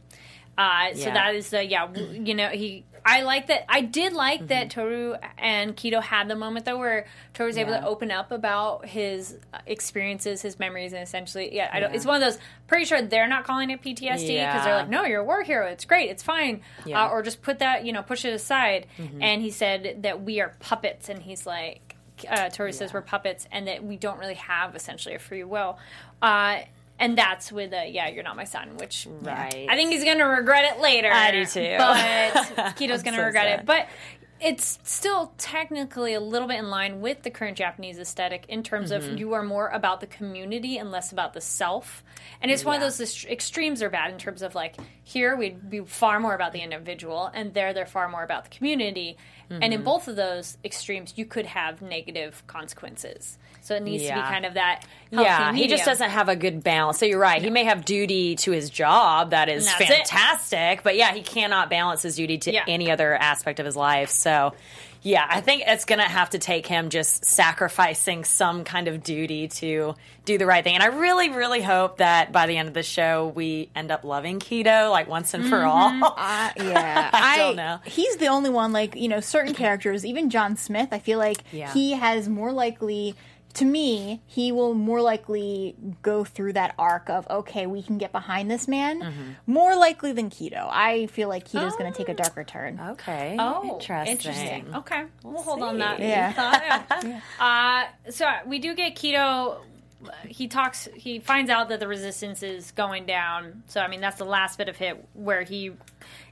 [0.58, 1.14] Uh, so Yeah.
[1.14, 1.88] that is the yeah.
[1.94, 2.84] You know, he.
[3.06, 3.64] I like that.
[3.72, 4.48] I did like Mm-hmm.
[4.48, 7.06] that Toru and Kido had the moment though where
[7.36, 7.82] Toru was able Yeah.
[7.82, 11.70] to open up about his uh, experiences, his memories, and essentially, yeah.
[11.72, 11.94] I don't.
[11.94, 12.40] It's one of those.
[12.66, 15.68] Pretty sure they're not calling it PTSD because they're like, no, you're a war hero.
[15.68, 16.10] It's great.
[16.10, 16.62] It's fine.
[16.88, 17.06] Yeah.
[17.06, 17.86] Uh, or just put that.
[17.86, 18.88] You know, push it aside.
[18.98, 19.22] Mm-hmm.
[19.22, 21.87] And he said that we are puppets, and he's like.
[22.30, 25.78] Uh, Toru says we're puppets, and that we don't really have essentially a free will.
[26.22, 26.60] Uh,
[27.00, 29.68] and that's with a yeah, you're not my son, which Right.
[29.70, 31.12] I think he's gonna regret it later.
[31.12, 31.76] I do too.
[31.78, 33.60] But Kido's gonna so regret sad.
[33.60, 33.66] it.
[33.66, 33.88] But
[34.40, 38.92] it's still technically a little bit in line with the current Japanese aesthetic in terms
[38.92, 39.14] Mm-hmm.
[39.14, 42.04] of you are more about the community and less about the self.
[42.40, 45.80] And it's one of those extremes are bad in terms of like here we'd be
[45.82, 49.18] far more about the individual, and there they're far more about the community.
[49.50, 49.72] And Mm-hmm.
[49.74, 53.38] in both of those extremes, you could have negative consequences.
[53.62, 54.86] So it needs to be kind of that.
[55.12, 57.00] yeah, he just doesn't have a good balance.
[57.00, 57.42] So you're right.
[57.42, 59.94] He may have duty to his job that is And that's it.
[60.08, 62.64] fantastic, but yeah, he cannot balance his duty to Yeah.
[62.68, 64.10] any other aspect of his life.
[64.10, 64.54] So
[65.02, 69.04] yeah, I think it's going to have to take him just sacrificing some kind of
[69.04, 70.74] duty to do the right thing.
[70.76, 74.04] And I really, really hope that by the end of the show, we end up
[74.04, 75.90] loving Kido like once and for all.
[76.04, 77.80] Uh, yeah, I don't know.
[77.86, 80.90] He's the only one, like you know, certain characters, even John Smith.
[80.92, 81.72] I feel like Yeah.
[81.74, 83.16] he has more likely
[83.56, 88.12] to me, he will more likely go through that arc of okay, we can get
[88.12, 89.32] behind this man Mm-hmm.
[89.52, 90.68] more likely than Kido.
[90.72, 92.80] I feel like Kido's going to take a darker turn.
[92.92, 93.36] Okay.
[93.40, 94.12] Oh, interesting.
[94.12, 94.76] interesting.
[94.76, 96.00] Okay, we'll hold on that.
[96.00, 96.34] Yeah.
[96.90, 97.22] thought.
[97.40, 99.58] Uh, so we do get Kido.
[100.28, 100.88] He talks.
[100.96, 103.64] He finds out that the resistance is going down.
[103.68, 105.72] So I mean, that's the last bit of hit where he.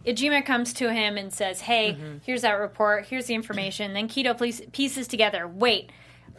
[0.05, 2.17] Ijima comes to him and says, "Hey, Mm-hmm.
[2.23, 3.07] here's that report.
[3.07, 4.37] Here's the information." Then Kido
[4.71, 5.47] pieces together.
[5.47, 5.89] Wait,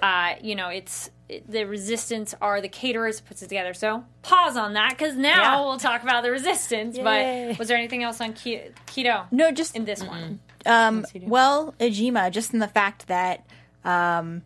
[0.02, 1.10] uh, you know, it's
[1.48, 3.74] the resistance are the caterers puts it together.
[3.74, 5.60] So pause on that because now Yeah.
[5.64, 6.96] we'll talk about the resistance.
[6.96, 7.02] Yay.
[7.50, 10.38] But was there anything else on Ke- Kido No, just in this one?
[10.66, 13.44] um, well, Ijima, just in the fact that
[13.84, 14.42] um,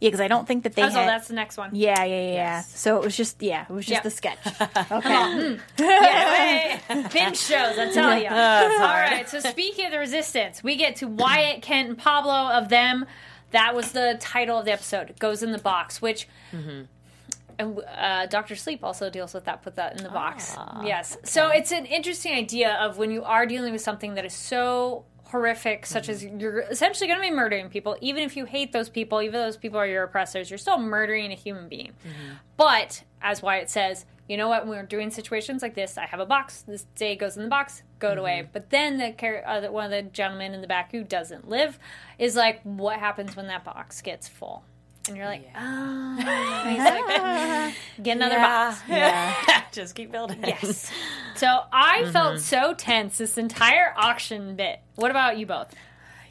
[0.00, 1.08] yeah, because I don't think that they Oh, so had.
[1.08, 1.70] that's the next one.
[1.74, 2.60] yeah, yeah, yeah, yeah.
[2.62, 4.02] So it was just yeah, it was just Yep.
[4.02, 4.38] the sketch.
[4.90, 5.58] Okay.
[5.78, 8.28] Yeah, binge shows, I tell you.
[8.30, 12.68] All right, so speaking of the resistance, we get to Wyatt, Kent, and Pablo of
[12.68, 13.06] them.
[13.54, 15.18] That was the title of the episode.
[15.18, 16.28] Goes in the box, which.
[16.52, 16.82] Mm-hmm.
[17.56, 19.62] And uh, Doctor Sleep also deals with that.
[19.62, 20.56] Put that in the box.
[20.58, 21.16] Ah, yes.
[21.22, 25.04] So it's an interesting idea of when you are dealing with something that is so
[25.26, 26.40] horrific, such as mm-hmm.
[26.40, 29.46] you're essentially going to be murdering people, even if you hate those people, even though
[29.46, 31.92] those people are your oppressors, you're still murdering a human being.
[31.92, 32.34] Mm-hmm.
[32.56, 34.66] But as Wyatt says, you know what?
[34.66, 36.62] When we're doing situations like this, I have a box.
[36.62, 37.82] This day goes in the box.
[38.08, 38.48] Go it away.
[38.52, 41.78] But then the char- uh, one of the gentlemen in the back who doesn't live
[42.18, 44.62] is like, what happens when that box gets full?
[45.08, 46.16] And you're like, oh.
[46.24, 48.80] Like, get another box.
[48.88, 49.62] Yeah.
[49.72, 50.38] Just keep building.
[50.44, 50.90] Yes.
[51.36, 54.80] So I felt so tense this entire auction bit.
[54.96, 55.74] What about you both?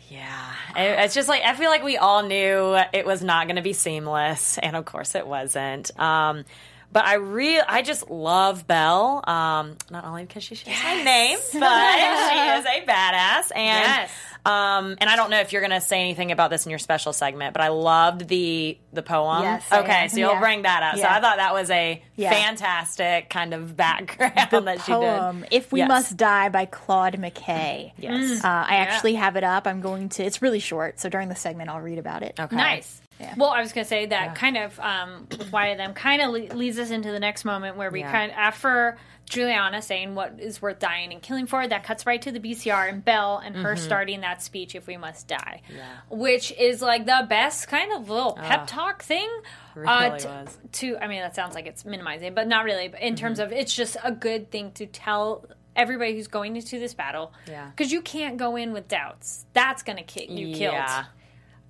[0.10, 3.56] Yeah, It- it's just like I feel like we all knew it was not going
[3.56, 5.98] to be seamless, and of course it wasn't.
[6.00, 6.46] Um,
[6.94, 11.38] but I real I just love Bell, um, not only because she shares my name,
[11.54, 14.12] but she is a badass, and Yes.
[14.46, 16.80] um, and I don't know if you're going to say anything about this in your
[16.80, 19.42] special segment, but I loved the the poem.
[19.44, 20.40] Yes, okay, so you'll Yeah.
[20.40, 21.00] bring that up.
[21.00, 22.32] So I thought that was a Yeah.
[22.32, 24.34] fantastic kind of background
[24.68, 25.00] that she did.
[25.00, 25.88] poem "If We Yes.
[25.90, 27.92] Must Die" by Claude McKay.
[27.98, 28.44] Yes.
[28.44, 29.66] Uh, I actually have it up.
[29.66, 30.24] I'm going to.
[30.24, 32.40] It's really short, so during the segment, I'll read about it.
[32.40, 32.56] Okay.
[32.56, 33.02] Nice.
[33.38, 36.56] Well, I was going to say that kind of um, with them kind of le-
[36.58, 38.12] leads us into the next moment where we Yeah.
[38.12, 38.97] kind of after
[39.30, 42.89] Juliana saying what is worth dying and killing for, that cuts right to the BCR
[42.89, 45.62] and Bell and her starting that speech if we must die,
[46.10, 49.30] which is like the best kind of little pep talk thing.
[49.78, 50.58] uh, Really to, was.
[50.73, 52.89] to I mean that sounds like it's minimizing, but not really.
[52.89, 55.45] But in terms of it's just a good thing to tell
[55.76, 57.67] everybody who's going into this battle, Yeah.
[57.69, 59.45] because you can't go in with doubts.
[59.54, 60.76] That's going to get you killed.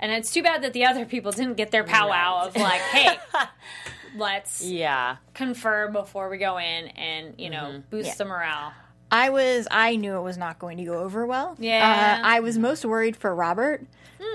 [0.04, 0.10] Yeah.
[0.10, 3.18] And it's too bad that the other people didn't get their powwow of like, hey,
[4.18, 5.18] let's Yeah.
[5.34, 8.16] confer before we go in and, you know, boost Yeah.
[8.18, 8.74] the morale.
[9.12, 9.68] I was.
[9.70, 11.56] I knew it was not going to go over well.
[11.60, 12.20] Yeah.
[12.24, 13.86] Uh, I was most worried for Robert.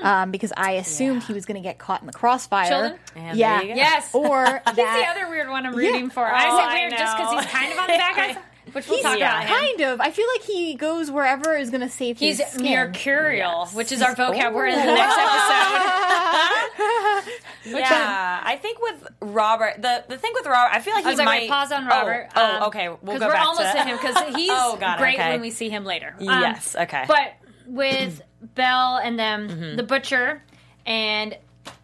[0.03, 2.99] Um, because I assumed he was going to get caught in the crossfire.
[3.17, 3.57] And yeah.
[3.59, 3.81] there you go.
[3.81, 4.15] Yes.
[4.15, 6.25] Or He's the other weird one I'm rooting for.
[6.25, 8.37] I Oh, say I weird just because he's kind of on the bad guys,
[8.73, 9.39] which we'll talk yeah.
[9.43, 9.57] about him.
[9.57, 10.01] kind of.
[10.01, 12.73] I feel like he goes wherever is going to save He's his skin.
[12.75, 13.75] mercurial, Yes.
[13.75, 17.35] which is our vocab word in the next episode.
[17.65, 21.13] Yeah, I think with Robert, the the thing with Robert, I feel like I he
[21.13, 22.29] was like, might wait, pause on Oh, Robert.
[22.35, 24.77] Oh, um, okay, we'll Because go we're back almost to at him because he's Oh,
[24.81, 25.31] got it, great okay.
[25.33, 26.15] when we see him later.
[26.19, 27.05] Um, Yes, okay.
[27.07, 27.35] But
[27.67, 28.23] with
[28.55, 29.77] Bell and them, Mm-hmm.
[29.77, 30.43] the butcher
[30.87, 31.37] and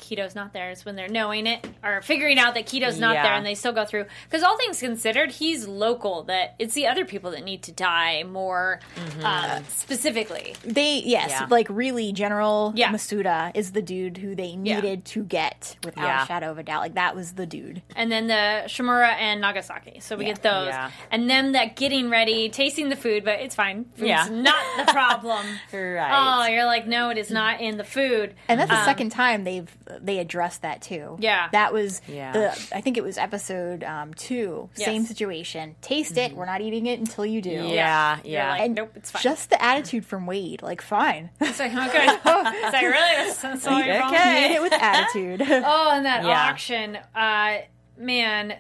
[0.09, 3.23] Kido's not there is when they're knowing it or figuring out that Kido's not Yeah.
[3.23, 4.07] there and they still go through.
[4.25, 6.25] Because all things considered, he's local.
[6.25, 9.25] That it's the other people that need to die more Mm-hmm.
[9.25, 10.55] um, specifically.
[10.64, 11.47] They yes, Yeah.
[11.51, 12.90] like really, General Yeah.
[12.93, 14.77] Masuda is the dude who they Yeah.
[14.81, 16.23] needed to get without Yeah.
[16.25, 16.81] a shadow of a doubt.
[16.83, 17.83] Like that was the dude.
[17.97, 20.01] and then the Shimura and Nagasaki.
[20.01, 20.33] So we Yeah.
[20.33, 20.90] get those, Yeah.
[21.11, 23.85] and then that getting ready, tasting the food, but it's fine.
[23.97, 24.27] Food's Yeah.
[24.31, 25.47] not the problem.
[25.73, 26.11] Right.
[26.12, 28.35] Oh, you're like, no, it is not in the food.
[28.49, 29.69] And that's the second time they've
[30.02, 31.16] they addressed that too.
[31.20, 31.48] Yeah.
[31.52, 32.33] that was Yeah.
[32.33, 34.68] the I think it was episode um, two.
[34.74, 35.76] Same situation.
[35.80, 36.35] Taste it.
[36.35, 37.50] We're not eating it until you do.
[37.50, 38.50] yeah, You're yeah.
[38.50, 39.22] like, And nope, it's fine.
[39.22, 42.07] just the attitude from Wade, like fine, It's like, okay.
[42.09, 42.92] it's like, really?
[42.92, 44.16] That's, that's all you're Okay.
[44.16, 45.42] calling eat it with attitude.
[45.42, 46.48] Oh, and that Yeah.
[46.50, 47.59] auction, uh,
[47.96, 48.54] man,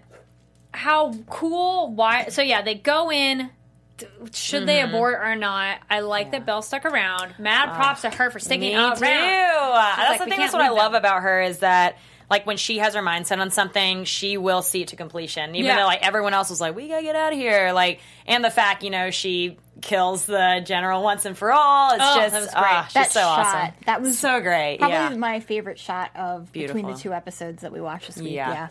[0.72, 1.92] how cool!
[1.92, 2.28] Why?
[2.28, 3.50] So yeah, they go in.
[3.96, 4.94] T- Should they Mm-hmm.
[4.94, 5.78] abort or not?
[5.88, 7.34] I like that Bell stuck around.
[7.38, 8.96] Mad props to her for sticking Me around.
[8.96, 9.02] too.
[9.04, 10.28] That's like, the thing.
[10.34, 10.98] can't That's what I leave love them.
[11.00, 11.96] about her is that.
[12.30, 15.54] Like when she has her mindset on something, she will see it to completion.
[15.54, 15.76] Even Yeah.
[15.76, 18.50] though like everyone else was like, "We gotta get out of here," like, and the
[18.50, 21.90] fact you know she kills the general once and for all.
[21.92, 22.64] It's Oh, just that was great.
[22.64, 23.74] ah, she's that so shot, awesome.
[23.84, 24.78] that was So great.
[24.78, 25.14] Probably yeah.
[25.16, 28.32] my favorite shot of between the two episodes that we watched this week.
[28.32, 28.50] Yeah.
[28.50, 28.68] Yeah.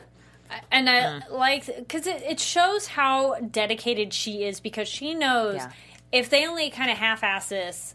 [0.72, 1.30] And I Mm.
[1.32, 5.72] like because it, it shows how dedicated she is because she knows Yeah.
[6.12, 7.94] if they only kind of half-ass this,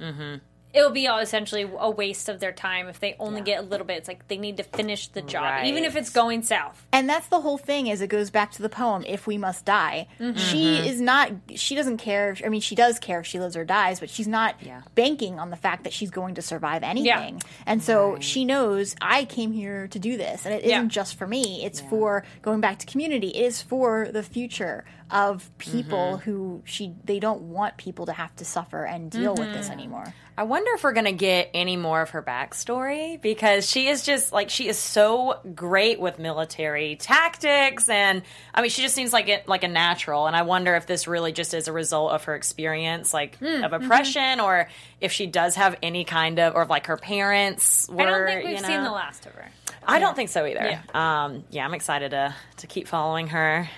[0.75, 3.87] it'll be all essentially a waste of their time if they only get a little
[3.87, 3.99] bit.
[3.99, 6.87] It's like they need to finish the job, even if it's going south.
[6.93, 9.65] And that's the whole thing is it goes back to the poem, If We Must
[9.65, 10.07] Die.
[10.21, 10.39] Mm-hmm.
[10.39, 12.31] She is not, she doesn't care.
[12.33, 14.83] If, I mean, she does care if she lives or dies, but she's not Yeah.
[14.95, 17.43] banking on the fact that she's going to survive anything.
[17.67, 20.45] And so she knows, I came here to do this.
[20.45, 20.83] And it Yeah.
[20.83, 23.29] not just for me, it's for going back to community.
[23.29, 26.31] It is for the future of people Mm-hmm.
[26.31, 29.53] who she, they don't want people to have to suffer and deal with Mm-hmm.
[29.53, 30.13] this anymore.
[30.37, 34.05] I wonder if we're going to get any more of her backstory because she is
[34.05, 38.23] just like she is so great with military tactics and
[38.55, 41.09] I mean she just seems like it like a natural and I wonder if this
[41.09, 43.83] really just is a result of her experience like Hmm, of mm-hmm.
[43.85, 44.69] oppression or
[45.01, 48.45] if she does have any kind of or like her parents were I don't think
[48.45, 49.49] we've you know, seen the last of her.
[49.87, 50.65] I don't think so either.
[50.95, 51.25] Yeah.
[51.25, 53.69] Um yeah, I'm excited to to keep following her.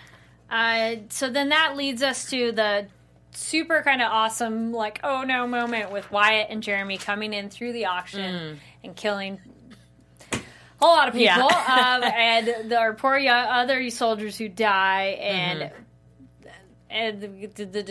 [0.50, 2.86] Uh, so then that leads us to the
[3.32, 7.72] super kind of awesome, like, oh no moment with Wyatt and Jeremy coming in through
[7.72, 9.40] the auction and killing
[10.32, 10.38] a
[10.78, 11.48] whole lot of people.
[11.50, 11.98] Yeah.
[12.02, 15.70] um, and our poor young, other soldiers who die and.
[16.92, 17.82] And the, the, the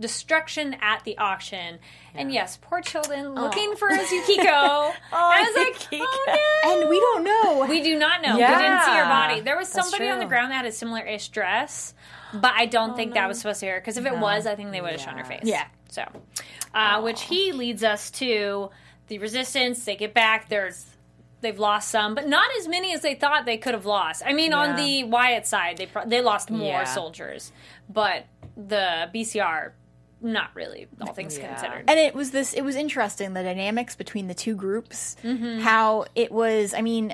[0.00, 1.80] destruction at the auction,
[2.14, 4.44] and yes, poor Childan looking for a Yukiko.
[5.12, 6.04] I was like, Yukiko.
[6.08, 6.80] oh no!
[6.80, 7.66] And we don't know.
[7.68, 8.34] We do not know.
[8.36, 9.40] We didn't see her body.
[9.40, 11.92] There was That's somebody on the ground that had a similar ish dress,
[12.32, 13.80] but I don't think that was supposed to be her.
[13.80, 15.40] Because if it was, I think they would have shown her face.
[15.42, 15.66] Yeah.
[15.88, 16.04] So,
[16.72, 18.70] uh, which he leads us to
[19.08, 19.84] the resistance.
[19.84, 20.48] They get back.
[20.48, 20.86] There's
[21.42, 24.22] they've lost some, but not as many as they thought they could have lost.
[24.24, 26.84] I mean, on the Wyatt side, they pro- they lost more Yeah.
[26.84, 27.52] soldiers,
[27.88, 28.24] but
[28.56, 29.72] the BCR,
[30.22, 30.88] not really.
[31.00, 31.48] All things Yeah.
[31.54, 31.84] considered.
[31.88, 35.60] and it was this it was interesting the dynamics between the two groups Mm-hmm.
[35.60, 37.12] how it was i mean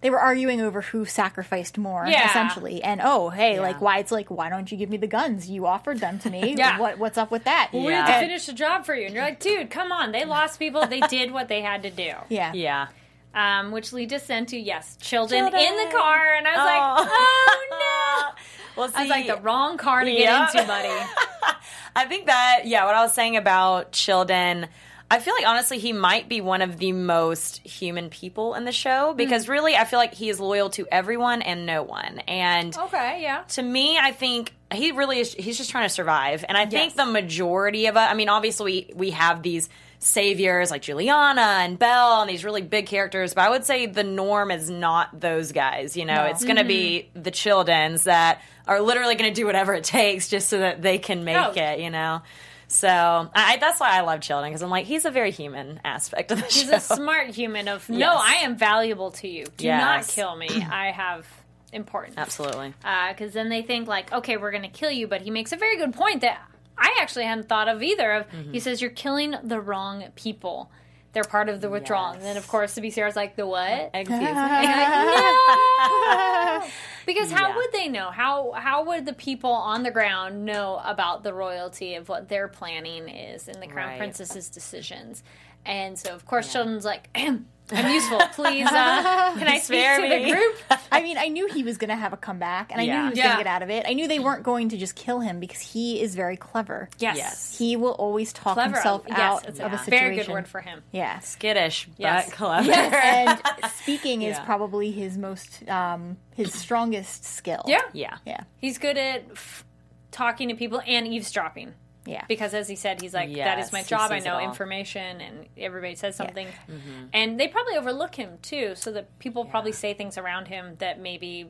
[0.00, 2.30] they were arguing over who sacrificed more Yeah.
[2.30, 3.60] essentially and oh hey Yeah.
[3.62, 6.30] like why it's like why don't you give me the guns you offered them to
[6.30, 6.78] me Yeah.
[6.78, 8.20] what what's up with that we have Yeah.
[8.20, 10.12] to finish the job for you, and you're like, dude, come on.
[10.12, 10.86] They lost people.
[10.86, 12.12] They did what they had to do.
[12.28, 12.86] yeah Yeah.
[13.34, 15.68] um, which leads us into yes, Childan, Childan.
[15.68, 18.30] in the car, and I was like, oh
[18.76, 20.88] Well, no, I was like the wrong car to get into, buddy.
[21.96, 24.68] I think that yeah, what I was saying about Childan,
[25.10, 28.72] I feel like honestly he might be one of the most human people in the
[28.72, 29.52] show because Hmm.
[29.52, 32.20] really I feel like he is loyal to everyone and no one.
[32.28, 35.34] And Okay, yeah, to me, I think he really is.
[35.34, 38.00] He's just trying to survive, and I think the majority of it.
[38.00, 42.62] I mean, obviously, we, we have these saviors like Juliana and Bell and these really
[42.62, 45.96] big characters, but I would say the norm is not those guys.
[45.96, 47.22] You know, it's going to be Mm-hmm.
[47.22, 50.96] the Childans that are literally going to do whatever it takes just so that they
[50.98, 51.52] can make Oh.
[51.54, 51.80] it.
[51.80, 52.22] You know.
[52.68, 52.86] So
[53.34, 56.38] I, that's why I love Childan because I'm like he's a very human aspect of
[56.38, 56.76] the he's show.
[56.76, 57.66] a smart human.
[57.68, 59.44] Of no, I am valuable to you.
[59.56, 60.48] Do not kill me.
[60.70, 61.26] I have
[61.72, 62.14] importance.
[62.16, 62.74] Absolutely.
[63.10, 65.06] because then they think like, okay, we're going to kill you.
[65.08, 66.40] But he makes a very good point that
[66.78, 68.12] I actually hadn't thought of either.
[68.12, 68.52] Of Mm-hmm.
[68.52, 70.70] he says you're killing the wrong people.
[71.12, 72.12] They're part of the withdrawal.
[72.12, 73.90] And then of course the BCR is like the what?
[73.94, 74.30] Excuse me.
[77.06, 77.56] Because how Yeah.
[77.56, 78.10] would they know?
[78.10, 82.46] How how would the people on the ground know about the royalty of what their
[82.46, 83.98] planning is and the crown Right.
[83.98, 85.24] princess's decisions?
[85.66, 87.08] And so of course Childan's like,
[87.72, 88.18] I'm useful.
[88.34, 88.70] Please, uh,
[89.38, 90.56] can I speak to me." the group?
[90.92, 93.08] I mean, I knew he was going to have a comeback, and I knew he
[93.10, 93.24] was Yeah.
[93.24, 93.84] going to get out of it.
[93.88, 96.88] I knew they weren't going to just kill him because he is very clever.
[96.98, 97.16] Yes.
[97.16, 97.58] Yes.
[97.58, 98.74] He will always talk Clever.
[98.74, 100.04] himself yes, out it's of a a situation.
[100.06, 100.82] very good word for him.
[100.92, 101.18] Yeah.
[101.20, 102.26] Skittish, Yes.
[102.30, 102.72] but clever.
[102.72, 103.40] and
[103.82, 107.62] speaking is probably his most um, his strongest skill.
[107.66, 107.80] Yeah.
[107.92, 108.16] yeah.
[108.26, 108.42] Yeah.
[108.58, 109.64] He's good at f-
[110.10, 111.74] talking to people and eavesdropping.
[112.10, 112.24] Yeah.
[112.28, 114.10] Because as he said, he's like, that is my job.
[114.10, 116.46] I know information, and everybody says something.
[116.46, 117.04] Mm-hmm.
[117.12, 120.98] And they probably overlook him too, so that people probably say things around him that
[121.00, 121.46] maybe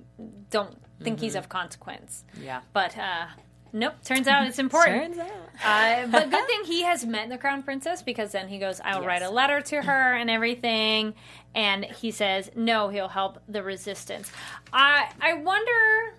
[0.50, 2.24] don't think he's of consequence.
[2.34, 2.44] Mm-hmm.
[2.44, 2.60] Yeah.
[2.74, 3.26] But uh,
[3.72, 5.14] nope, turns out it's important.
[5.16, 5.30] Turns out.
[5.64, 8.98] Uh, but good thing he has met the crown princess because then he goes, I'll
[9.00, 9.06] Yes.
[9.06, 11.14] write a letter to her and everything.
[11.54, 14.30] And he says, no, he'll help the resistance.
[14.72, 16.14] I I wonder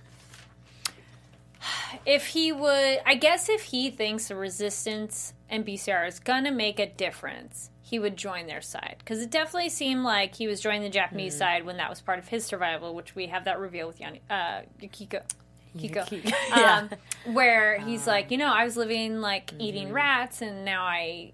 [2.06, 3.00] if he would.
[3.06, 8.00] I guess if he thinks the resistance and BCR is gonna make a difference, he
[8.00, 8.96] would join their side.
[9.00, 12.20] Because it definitely seemed like he was joining the Japanese side when that was part
[12.20, 15.22] of his survival, which we have that reveal with Yanni, uh, Yukiko.
[15.78, 16.90] Kiko, Yukiko, um,
[17.34, 21.32] where he's like, you know, I was living like eating rats, and now I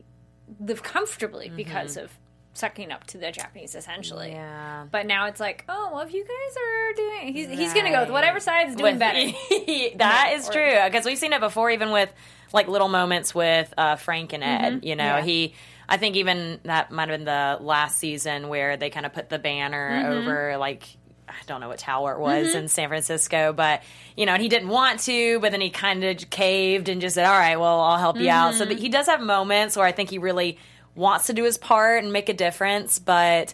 [0.60, 2.12] live comfortably because of
[2.58, 4.32] sucking up to the Japanese, essentially.
[4.32, 4.86] Yeah.
[4.92, 7.92] But now it's like, oh, well, if you guys are doing, he's, he's going to
[7.92, 9.32] go with whatever side's doing With- better.
[9.98, 12.12] that is or- true because we've seen it before, even with
[12.54, 14.74] like little moments with uh, Frank and Ed.
[14.76, 14.86] Mm-hmm.
[14.86, 15.22] You know, Yeah.
[15.22, 15.54] he.
[15.90, 19.30] I think even that might have been the last season where they kind of put
[19.30, 20.28] the banner Mm-hmm.
[20.28, 20.84] over like.
[21.30, 23.84] I don't know what tower it was in San Francisco, but
[24.16, 27.16] you know, and he didn't want to, but then he kind of caved and just
[27.16, 28.78] said, "All right, well, I'll help you out." So Mm-hmm.
[28.78, 30.58] he does have moments where I think he really
[30.98, 33.54] wants to do his part and make a difference, but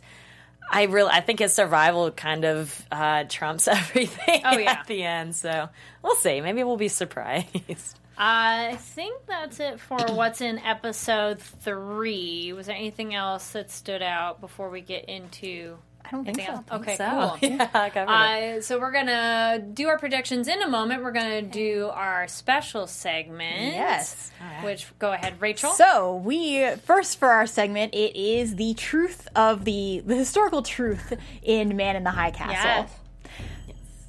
[0.72, 4.72] I really I think his survival kind of uh, trumps everything Oh, yeah.
[4.72, 5.36] at the end.
[5.36, 5.70] So
[6.02, 6.42] we'll see.
[6.42, 8.00] Maybe we'll be surprised.
[8.18, 12.54] I think that's it for what's in episode three.
[12.54, 15.78] Was there anything else that stood out before we get into?
[16.06, 16.76] I don't think anything so.
[16.76, 16.82] else?
[16.82, 17.10] Okay, so.
[17.10, 17.50] cool.
[17.50, 18.58] Yeah, I it.
[18.58, 21.04] Uh, so we're gonna do our predictions in a moment.
[21.04, 23.74] We're gonna do our special segment.
[23.74, 24.32] Yes.
[24.64, 25.72] Which go ahead, Rachel.
[25.72, 31.14] So we first for our segment, it is the truth of the the historical truth
[31.42, 32.54] in Man in the High Castle.
[32.54, 32.92] Yes.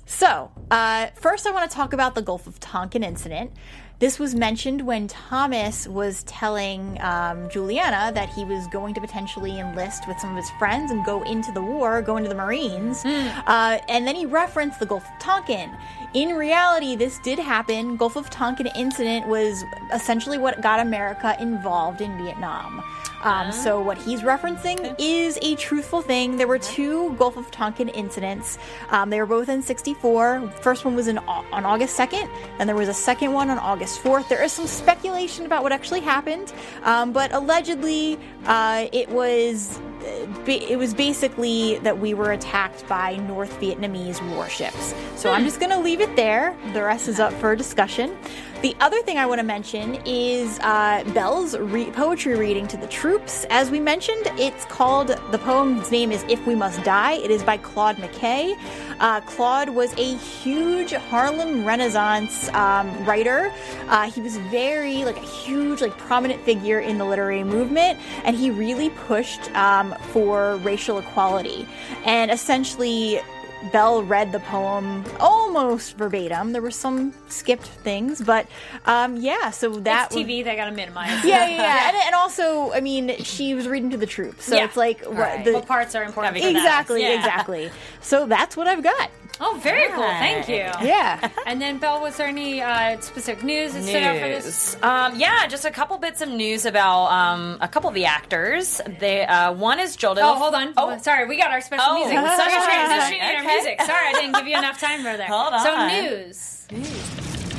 [0.06, 3.52] So, uh, first, I want to talk about the Gulf of Tonkin incident.
[4.00, 9.58] This was mentioned when Thomas was telling um, Juliana that he was going to potentially
[9.60, 13.04] enlist with some of his friends and go into the war, go into the Marines.
[13.04, 15.70] Uh, and then he referenced the Gulf of Tonkin.
[16.14, 17.96] In reality, this did happen.
[17.96, 22.84] Gulf of Tonkin incident was essentially what got America involved in Vietnam.
[23.24, 26.36] Um, so what he's referencing is a truthful thing.
[26.36, 28.58] There were two Gulf of Tonkin incidents.
[28.90, 30.52] Um, they were both in '64.
[30.60, 32.28] First one was in on August 2nd,
[32.60, 34.28] and there was a second one on August 4th.
[34.28, 36.52] There is some speculation about what actually happened,
[36.84, 39.80] um, but allegedly uh, it was
[40.46, 44.94] it was basically that we were attacked by North Vietnamese warships.
[45.16, 45.46] So I'm hmm.
[45.46, 46.56] just going to leave it there.
[46.72, 48.16] The rest is up for discussion.
[48.64, 52.86] The other thing I want to mention is uh, Bell's re- poetry reading to the
[52.86, 53.44] troops.
[53.50, 57.12] As we mentioned, it's called, the poem's name is If We Must Die.
[57.12, 58.58] It is by Claude McKay.
[59.00, 63.52] Uh, Claude was a huge Harlem Renaissance um, writer.
[63.88, 68.34] Uh, he was very, like, a huge, like, prominent figure in the literary movement, and
[68.34, 71.68] he really pushed um, for racial equality.
[72.06, 73.20] And essentially,
[73.72, 76.52] Bell read the poem almost verbatim.
[76.52, 78.46] There were some skipped things, but
[78.86, 79.50] um, yeah.
[79.50, 80.44] So that It's TV.
[80.44, 81.24] They gotta minimize.
[81.24, 81.88] yeah, yeah, yeah.
[81.88, 84.64] and, and also, I mean, she was reading to the troops, so Yeah.
[84.64, 85.44] it's like what Right.
[85.44, 86.34] the, What parts are important?
[86.36, 86.58] Gotta for that?
[86.64, 87.14] exactly, Yeah.
[87.18, 87.70] exactly.
[88.04, 89.10] So that's what I've got.
[89.40, 90.04] Oh, very cool.
[90.04, 90.54] Thank you.
[90.86, 91.28] Yeah.
[91.46, 94.74] And then, Bell, was there any uh, specific news that stood out for this?
[94.74, 94.82] News.
[94.82, 98.80] Um, yeah, just a couple bits of news about um, a couple of the actors.
[99.00, 100.18] They uh, one is Joel.
[100.20, 100.72] Oh, hold on.
[100.76, 101.26] Oh, sorry.
[101.26, 102.18] We got our special Oh, music.
[102.34, 103.36] special We're transitioning music.
[103.36, 103.80] our music.
[103.82, 105.26] Sorry, I didn't give you enough time for there.
[105.34, 105.88] Hold So on.
[105.88, 106.66] news.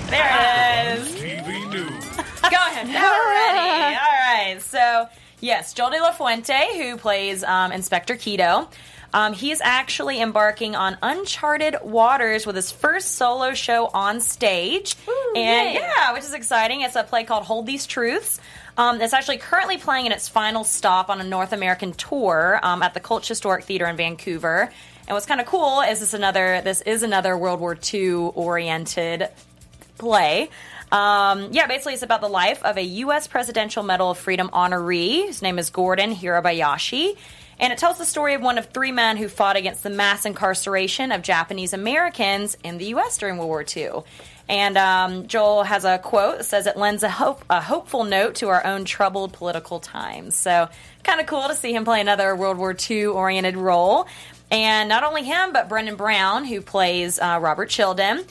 [0.09, 1.15] there it is.
[1.15, 2.05] TV News.
[2.15, 2.87] Go ahead.
[2.87, 3.97] Alrighty.
[3.99, 4.19] All
[4.53, 4.61] right.
[4.61, 5.07] So
[5.41, 8.67] yes, Joel De La Fuente, who plays um, Inspector Kido.
[9.15, 14.97] Um, he is actually embarking on uncharted waters with his first solo show on stage,
[15.37, 15.73] and yay.
[15.75, 16.81] yeah, which is exciting.
[16.81, 18.41] It's a play called Hold These Truths.
[18.77, 22.83] Um, it's actually currently playing in its final stop on a North American tour um,
[22.83, 24.69] at the Cultch Historic Theater in Vancouver.
[25.07, 29.29] And what's kind of cool is this another this is another World War II oriented
[29.97, 30.49] play.
[30.91, 33.27] Um, yeah, basically, it's about the life of a U.S.
[33.27, 35.27] Presidential Medal of Freedom honoree.
[35.27, 37.17] His name is Gordon Hirabayashi.
[37.57, 40.25] And it tells the story of one of three men who fought against the mass
[40.25, 43.17] incarceration of Japanese Americans in the U.S.
[43.17, 44.03] during World War II.
[44.47, 48.35] And um, Joel has a quote that says it lends a, hope, a hopeful note
[48.35, 50.35] to our own troubled political times.
[50.35, 50.69] So,
[51.03, 54.07] kind of cool to see him play another World War II oriented role.
[54.51, 58.25] And not only him, but Brennan Brown, who plays uh, Robert Childan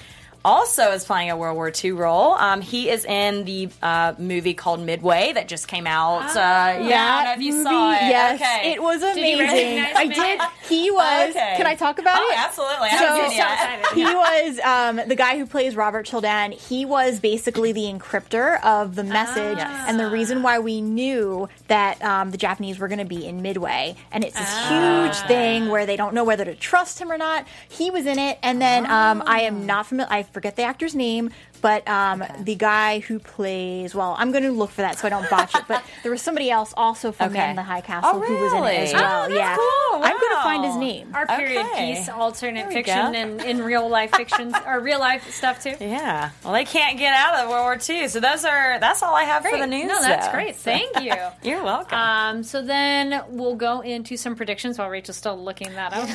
[0.44, 2.34] also is playing a World War II role.
[2.34, 6.22] Um, he is in the uh, movie called Midway that just came out.
[6.36, 8.02] uh, yeah, I don't if you movie, saw it.
[8.08, 8.72] Yes, okay.
[8.72, 9.84] it was amazing.
[9.96, 10.40] I did.
[10.68, 11.30] He was.
[11.30, 11.54] Okay.
[11.56, 12.38] Can I talk about Oh, it?
[12.38, 12.90] absolutely.
[12.90, 13.80] So- haven't You're seen so it yet.
[13.80, 13.96] excited.
[13.96, 14.60] he was
[15.00, 16.52] um, the guy who plays Robert Childan.
[16.52, 19.84] He was basically the encryptor of the message, Yes.
[19.88, 23.42] and the reason why we knew that um, the Japanese were going to be in
[23.42, 23.96] Midway.
[24.12, 27.46] And it's this huge thing where they don't know whether to trust him or not.
[27.68, 30.12] He was in it, and then um, I am not familiar.
[30.12, 31.30] I forget the actor's name.
[31.62, 35.10] But um, the guy who plays, well, I'm going to look for that so I
[35.10, 35.62] don't botch it.
[35.66, 37.38] But there was somebody else also from Okay.
[37.38, 39.24] Man in the High Castle Oh, who was in it as well.
[39.24, 40.02] Oh, that's yeah, cool.
[40.04, 41.14] I'm going to find his name.
[41.14, 41.94] Our period Okay.
[41.94, 43.18] piece, alternate fiction, go.
[43.18, 45.74] and in real life fictions, or real life stuff too.
[45.80, 46.30] Yeah.
[46.44, 48.08] Well, they can't get out of World War II.
[48.08, 49.86] So those are that's all I have for the news.
[49.88, 50.32] No, that's though.
[50.32, 50.56] great.
[50.56, 51.14] Thank you.
[51.42, 51.96] You're welcome.
[51.96, 56.08] Um, so then we'll go into some predictions while Rachel's still looking that up.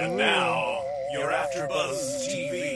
[0.00, 0.77] And now,
[1.18, 2.67] your AfterBuzz TV predictions.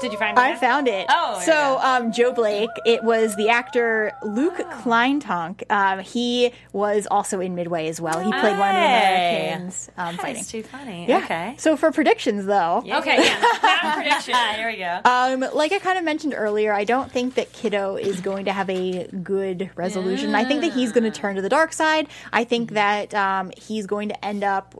[0.00, 0.40] Did you find it?
[0.40, 1.06] I found it.
[1.08, 2.70] Oh, so um, Joe Blake.
[2.86, 5.62] It was the actor Luke Kleintank.
[5.70, 8.18] Um, he was also in Midway as well.
[8.18, 10.34] He played one of the Americans um, fighting.
[10.36, 11.06] That's too funny.
[11.08, 11.18] Yeah.
[11.18, 11.54] Okay.
[11.58, 13.94] So for predictions, though, Okay, yeah.
[13.94, 14.34] Prediction.
[14.56, 15.00] Here we go.
[15.04, 18.52] um, like I kind of mentioned earlier, I don't think that Kido is going to
[18.52, 20.34] have a good resolution.
[20.34, 22.08] I think that he's going to turn to the dark side.
[22.32, 24.74] I think that um, he's going to end up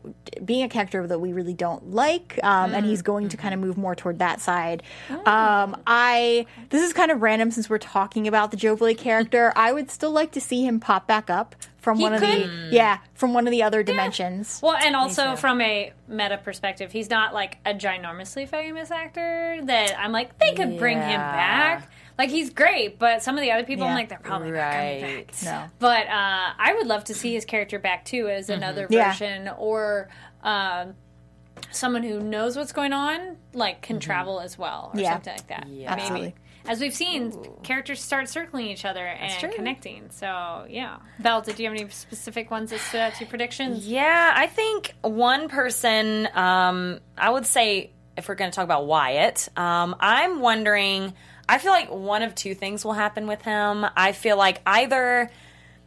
[0.44, 3.60] being a character that we really don't like, um, and he's going to kind of
[3.60, 4.82] move more toward that side.
[5.26, 9.52] Um, I this is kind of random since we're talking about the Joe Blake character.
[9.56, 12.30] I would still like to see him pop back up from He one of could.
[12.50, 14.60] the yeah from one of the other dimensions.
[14.62, 19.98] Well, and also from a meta perspective, he's not like a ginormously famous actor that
[19.98, 21.90] I'm like they could bring him back.
[22.18, 25.00] Like he's great, but some of the other people I'm like they're probably not coming
[25.00, 25.02] back.
[25.02, 25.42] Right.
[25.42, 25.64] No.
[25.78, 29.10] But uh, I would love to see his character back too as another Yeah.
[29.12, 30.10] version or
[30.42, 30.94] um,
[31.70, 35.12] someone who knows what's going on, like can travel as well or Yeah.
[35.14, 35.68] something like that.
[35.68, 35.92] Yeah.
[35.92, 36.34] Absolutely.
[36.68, 37.32] As we've seen,
[37.62, 40.10] characters start circling each other and connecting.
[40.10, 43.86] So yeah, Bell, did you have any specific ones that stood out to your predictions?
[43.86, 48.86] Yeah, I think one person, um, I would say, if we're going to talk about
[48.86, 51.14] Wyatt, um, I'm wondering,
[51.48, 53.86] I feel like one of two things will happen with him.
[53.96, 55.30] I feel like either.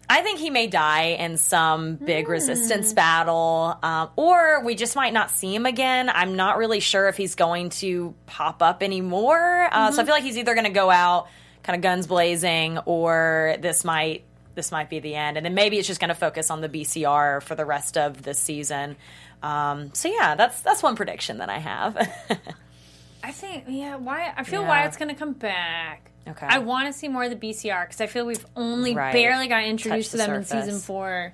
[0.09, 5.13] I think he may die in some big resistance battle, um, or we just might
[5.13, 6.09] not see him again.
[6.09, 9.69] I'm not really sure if he's going to pop up anymore.
[9.71, 11.27] Uh, So I feel like he's either going to go out
[11.63, 14.23] kind of guns blazing, or this might
[14.55, 16.69] this might be the end, and then maybe it's just going to focus on the
[16.69, 18.97] BCR for the rest of the season.
[19.41, 21.97] Um, so yeah, that's that's one prediction that I have.
[23.23, 23.95] I think yeah.
[23.95, 24.85] Why I feel Yeah.
[24.85, 26.11] it's going to come back.
[26.27, 26.45] Okay.
[26.47, 29.11] I want to see more of the BCR because I feel we've only Right.
[29.13, 31.33] barely got introduced to them the in season four,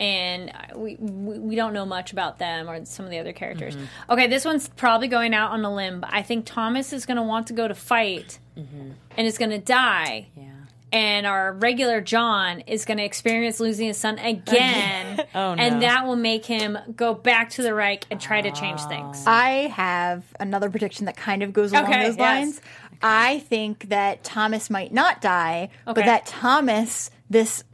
[0.00, 3.76] and we, we we don't know much about them or some of the other characters.
[3.76, 4.12] Mm-hmm.
[4.12, 6.00] Okay, this one's probably going out on a limb.
[6.00, 9.50] But I think Thomas is going to want to go to fight, and is going
[9.50, 10.28] to die.
[10.36, 10.40] Mm-hmm.
[10.40, 10.51] yeah.
[10.92, 15.62] And our regular John is going to experience losing his son again, Oh, no.
[15.62, 19.24] and that will make him go back to the Reich and try to change things.
[19.26, 19.30] Ah.
[19.42, 22.20] I have another prediction that kind of goes along Okay, those yes.
[22.20, 22.60] lines.
[23.02, 25.94] I think that Thomas might not die, Okay.
[26.00, 27.64] but that Thomas, this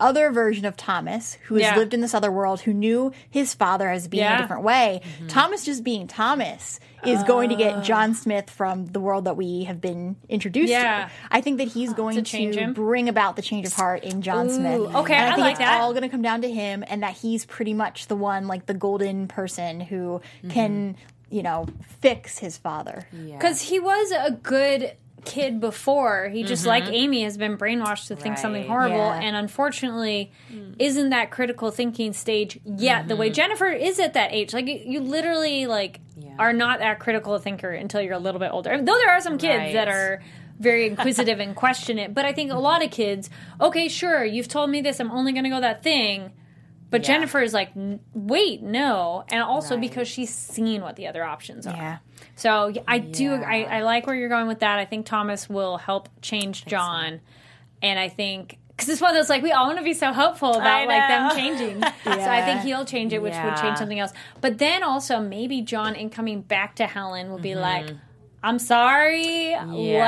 [0.00, 1.76] other version of Thomas, who has Yeah.
[1.76, 4.38] lived in this other world, who knew his father as being Yeah.
[4.38, 9.00] a different way, Thomas just being Thomas is going to get John Smith from the
[9.00, 11.06] world that we have been introduced Yeah.
[11.06, 11.10] to.
[11.30, 12.74] I think that he's going to, change him?
[12.74, 14.94] bring about the change of heart in John Smith.
[14.94, 15.80] okay, and I, I think like it's that.
[15.80, 18.66] all going to come down to him, and that he's pretty much the one, like
[18.66, 20.20] the golden person who
[20.50, 21.34] can, mm-hmm.
[21.34, 21.66] you know,
[22.00, 23.06] fix his father.
[23.12, 24.92] Because he was a good
[25.24, 26.28] kid before.
[26.28, 26.94] He just, like mm-hmm.
[26.94, 29.20] Amy, has been brainwashed to think something horrible, Yeah.
[29.20, 30.74] and unfortunately, mm.
[30.78, 33.08] isn't that critical thinking stage yet.
[33.08, 33.34] The way mm-hmm.
[33.34, 36.00] Jennifer is at that age, like you, you literally like
[36.38, 38.70] are not that critical thinker until you're a little bit older.
[38.70, 39.72] I mean, though there are some kids Right.
[39.74, 40.22] that are.
[40.58, 43.30] Very inquisitive and question it, but I think a lot of kids.
[43.62, 45.00] Okay, sure, you've told me this.
[45.00, 46.32] I'm only going to go that thing.
[46.90, 47.06] But Yeah.
[47.14, 49.80] Jennifer is like, "N- wait, no, and also Right.
[49.80, 51.76] because she's seen what the other options are.
[51.76, 51.96] Yeah.
[52.34, 53.34] So I do.
[53.34, 54.78] I, I like where you're going with that.
[54.78, 57.20] I think Thomas will help change John,
[57.80, 60.12] and I think because it's one of those like we all want to be so
[60.12, 61.82] hopeful about like them changing.
[62.04, 64.12] So I think he'll change it, which would change something else.
[64.40, 67.90] But then also maybe John, in coming back to Helen, will be like,
[68.42, 69.54] "I'm sorry.
[69.54, 69.74] Mm-hmm.
[69.74, 69.98] Yeah.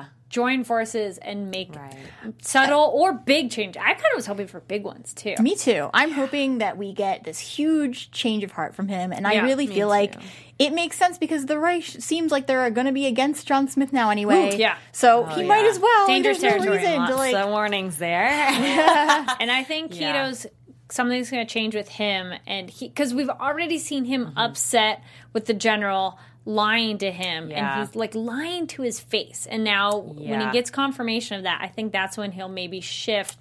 [0.00, 1.94] Let's." Join forces and make Right.
[2.42, 3.76] subtle or big change.
[3.76, 5.36] I kind of was hoping for big ones too.
[5.38, 5.90] Me too.
[5.94, 9.68] I'm hoping that we get this huge change of heart from him, and I really
[9.68, 10.14] me feel like
[10.58, 13.92] it makes sense because the Reich seems like they're going to be against John Smith
[13.92, 14.54] now anyway.
[14.54, 14.76] Ooh, yeah.
[14.90, 16.06] So he might as well.
[16.08, 16.78] Dangerous There's no territory.
[16.78, 17.32] reason to like.
[17.32, 18.26] of warnings there.
[19.40, 20.12] And I think Yeah.
[20.30, 20.46] Kido's
[20.90, 24.38] something's going to change with him, and he because we've already seen him Mm-hmm.
[24.38, 27.78] upset with the general lying to him, Yeah.
[27.80, 29.46] and he's like lying to his face.
[29.46, 33.38] And now when he gets confirmation of that, I think that's when he'll maybe shift.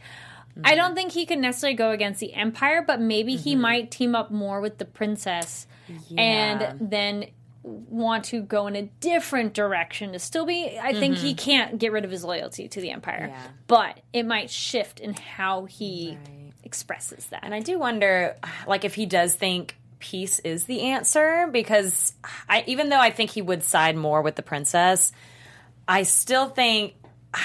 [0.52, 0.62] Mm-hmm.
[0.66, 4.16] I don't think he could necessarily go against the Empire, but maybe he might team
[4.16, 5.68] up more with the princess,
[6.08, 6.22] Yeah.
[6.22, 7.26] and then
[7.64, 11.94] want to go in a different direction to still be I think he can't get
[11.94, 13.28] rid of his loyalty to the empire.
[13.28, 13.36] Mm-hmm.
[13.36, 13.48] Yeah.
[13.68, 16.18] But it might shift in how he
[16.64, 17.40] expresses that.
[17.44, 18.36] And I do wonder,
[18.68, 22.14] like, if he does think peace is the answer, because
[22.50, 25.14] I, even though I think he would side more with the princess,
[25.88, 26.96] I still think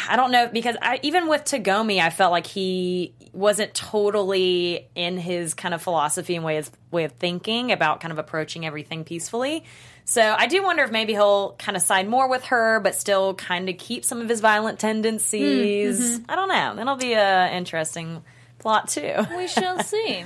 [0.08, 5.16] I don't know because I, even with Tagomi, I felt like he wasn't totally in
[5.16, 9.04] his kind of philosophy and way of way of thinking about kind of approaching everything
[9.04, 9.64] peacefully.
[10.04, 13.34] So I do wonder if maybe he'll kind of side more with her, but still
[13.34, 15.98] kind of keep some of his violent tendencies.
[15.98, 16.30] Hmm, mm-hmm.
[16.30, 16.74] I don't know.
[16.76, 18.22] That'll be a interesting
[18.58, 19.14] plot too.
[19.36, 20.24] we shall see.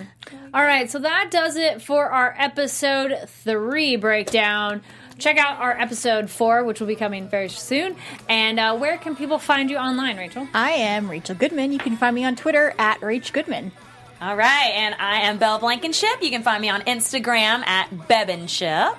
[0.54, 4.82] All right, so that does it for our episode three breakdown.
[5.18, 7.96] Check out our episode four, which will be coming very soon.
[8.28, 10.48] And uh, where can people find you online, Rachel?
[10.54, 11.72] I am Rachel Goodman.
[11.72, 13.72] You can find me on Twitter at Rach Goodman.
[14.20, 16.22] All right, and I am Bell Blankenship.
[16.22, 18.96] You can find me on Instagram at Bebenship.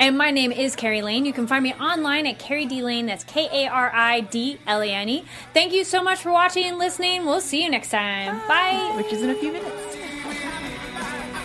[0.00, 1.24] And my name is Kari Lane.
[1.24, 3.06] You can find me online at Kari D Lane.
[3.06, 5.24] That's K A R I D L A N E.
[5.52, 7.24] Thank you so much for watching and listening.
[7.26, 8.38] We'll see you next time.
[8.46, 8.92] Bye.
[8.96, 9.96] which is in a few minutes.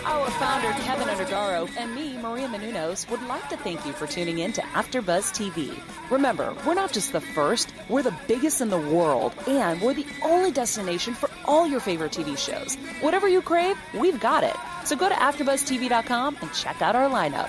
[0.06, 4.40] Our founder, Keven Undergaro, and me, Maria Menounos, would like to thank you for tuning
[4.40, 5.74] in to AfterBuzz TV.
[6.10, 10.06] Remember, we're not just the first, we're the biggest in the world, and we're the
[10.22, 12.76] only destination for all your favorite TV shows.
[13.00, 14.54] Whatever you crave, we've got it.
[14.84, 17.48] So go to AfterBuzzTV.com and check out our lineup.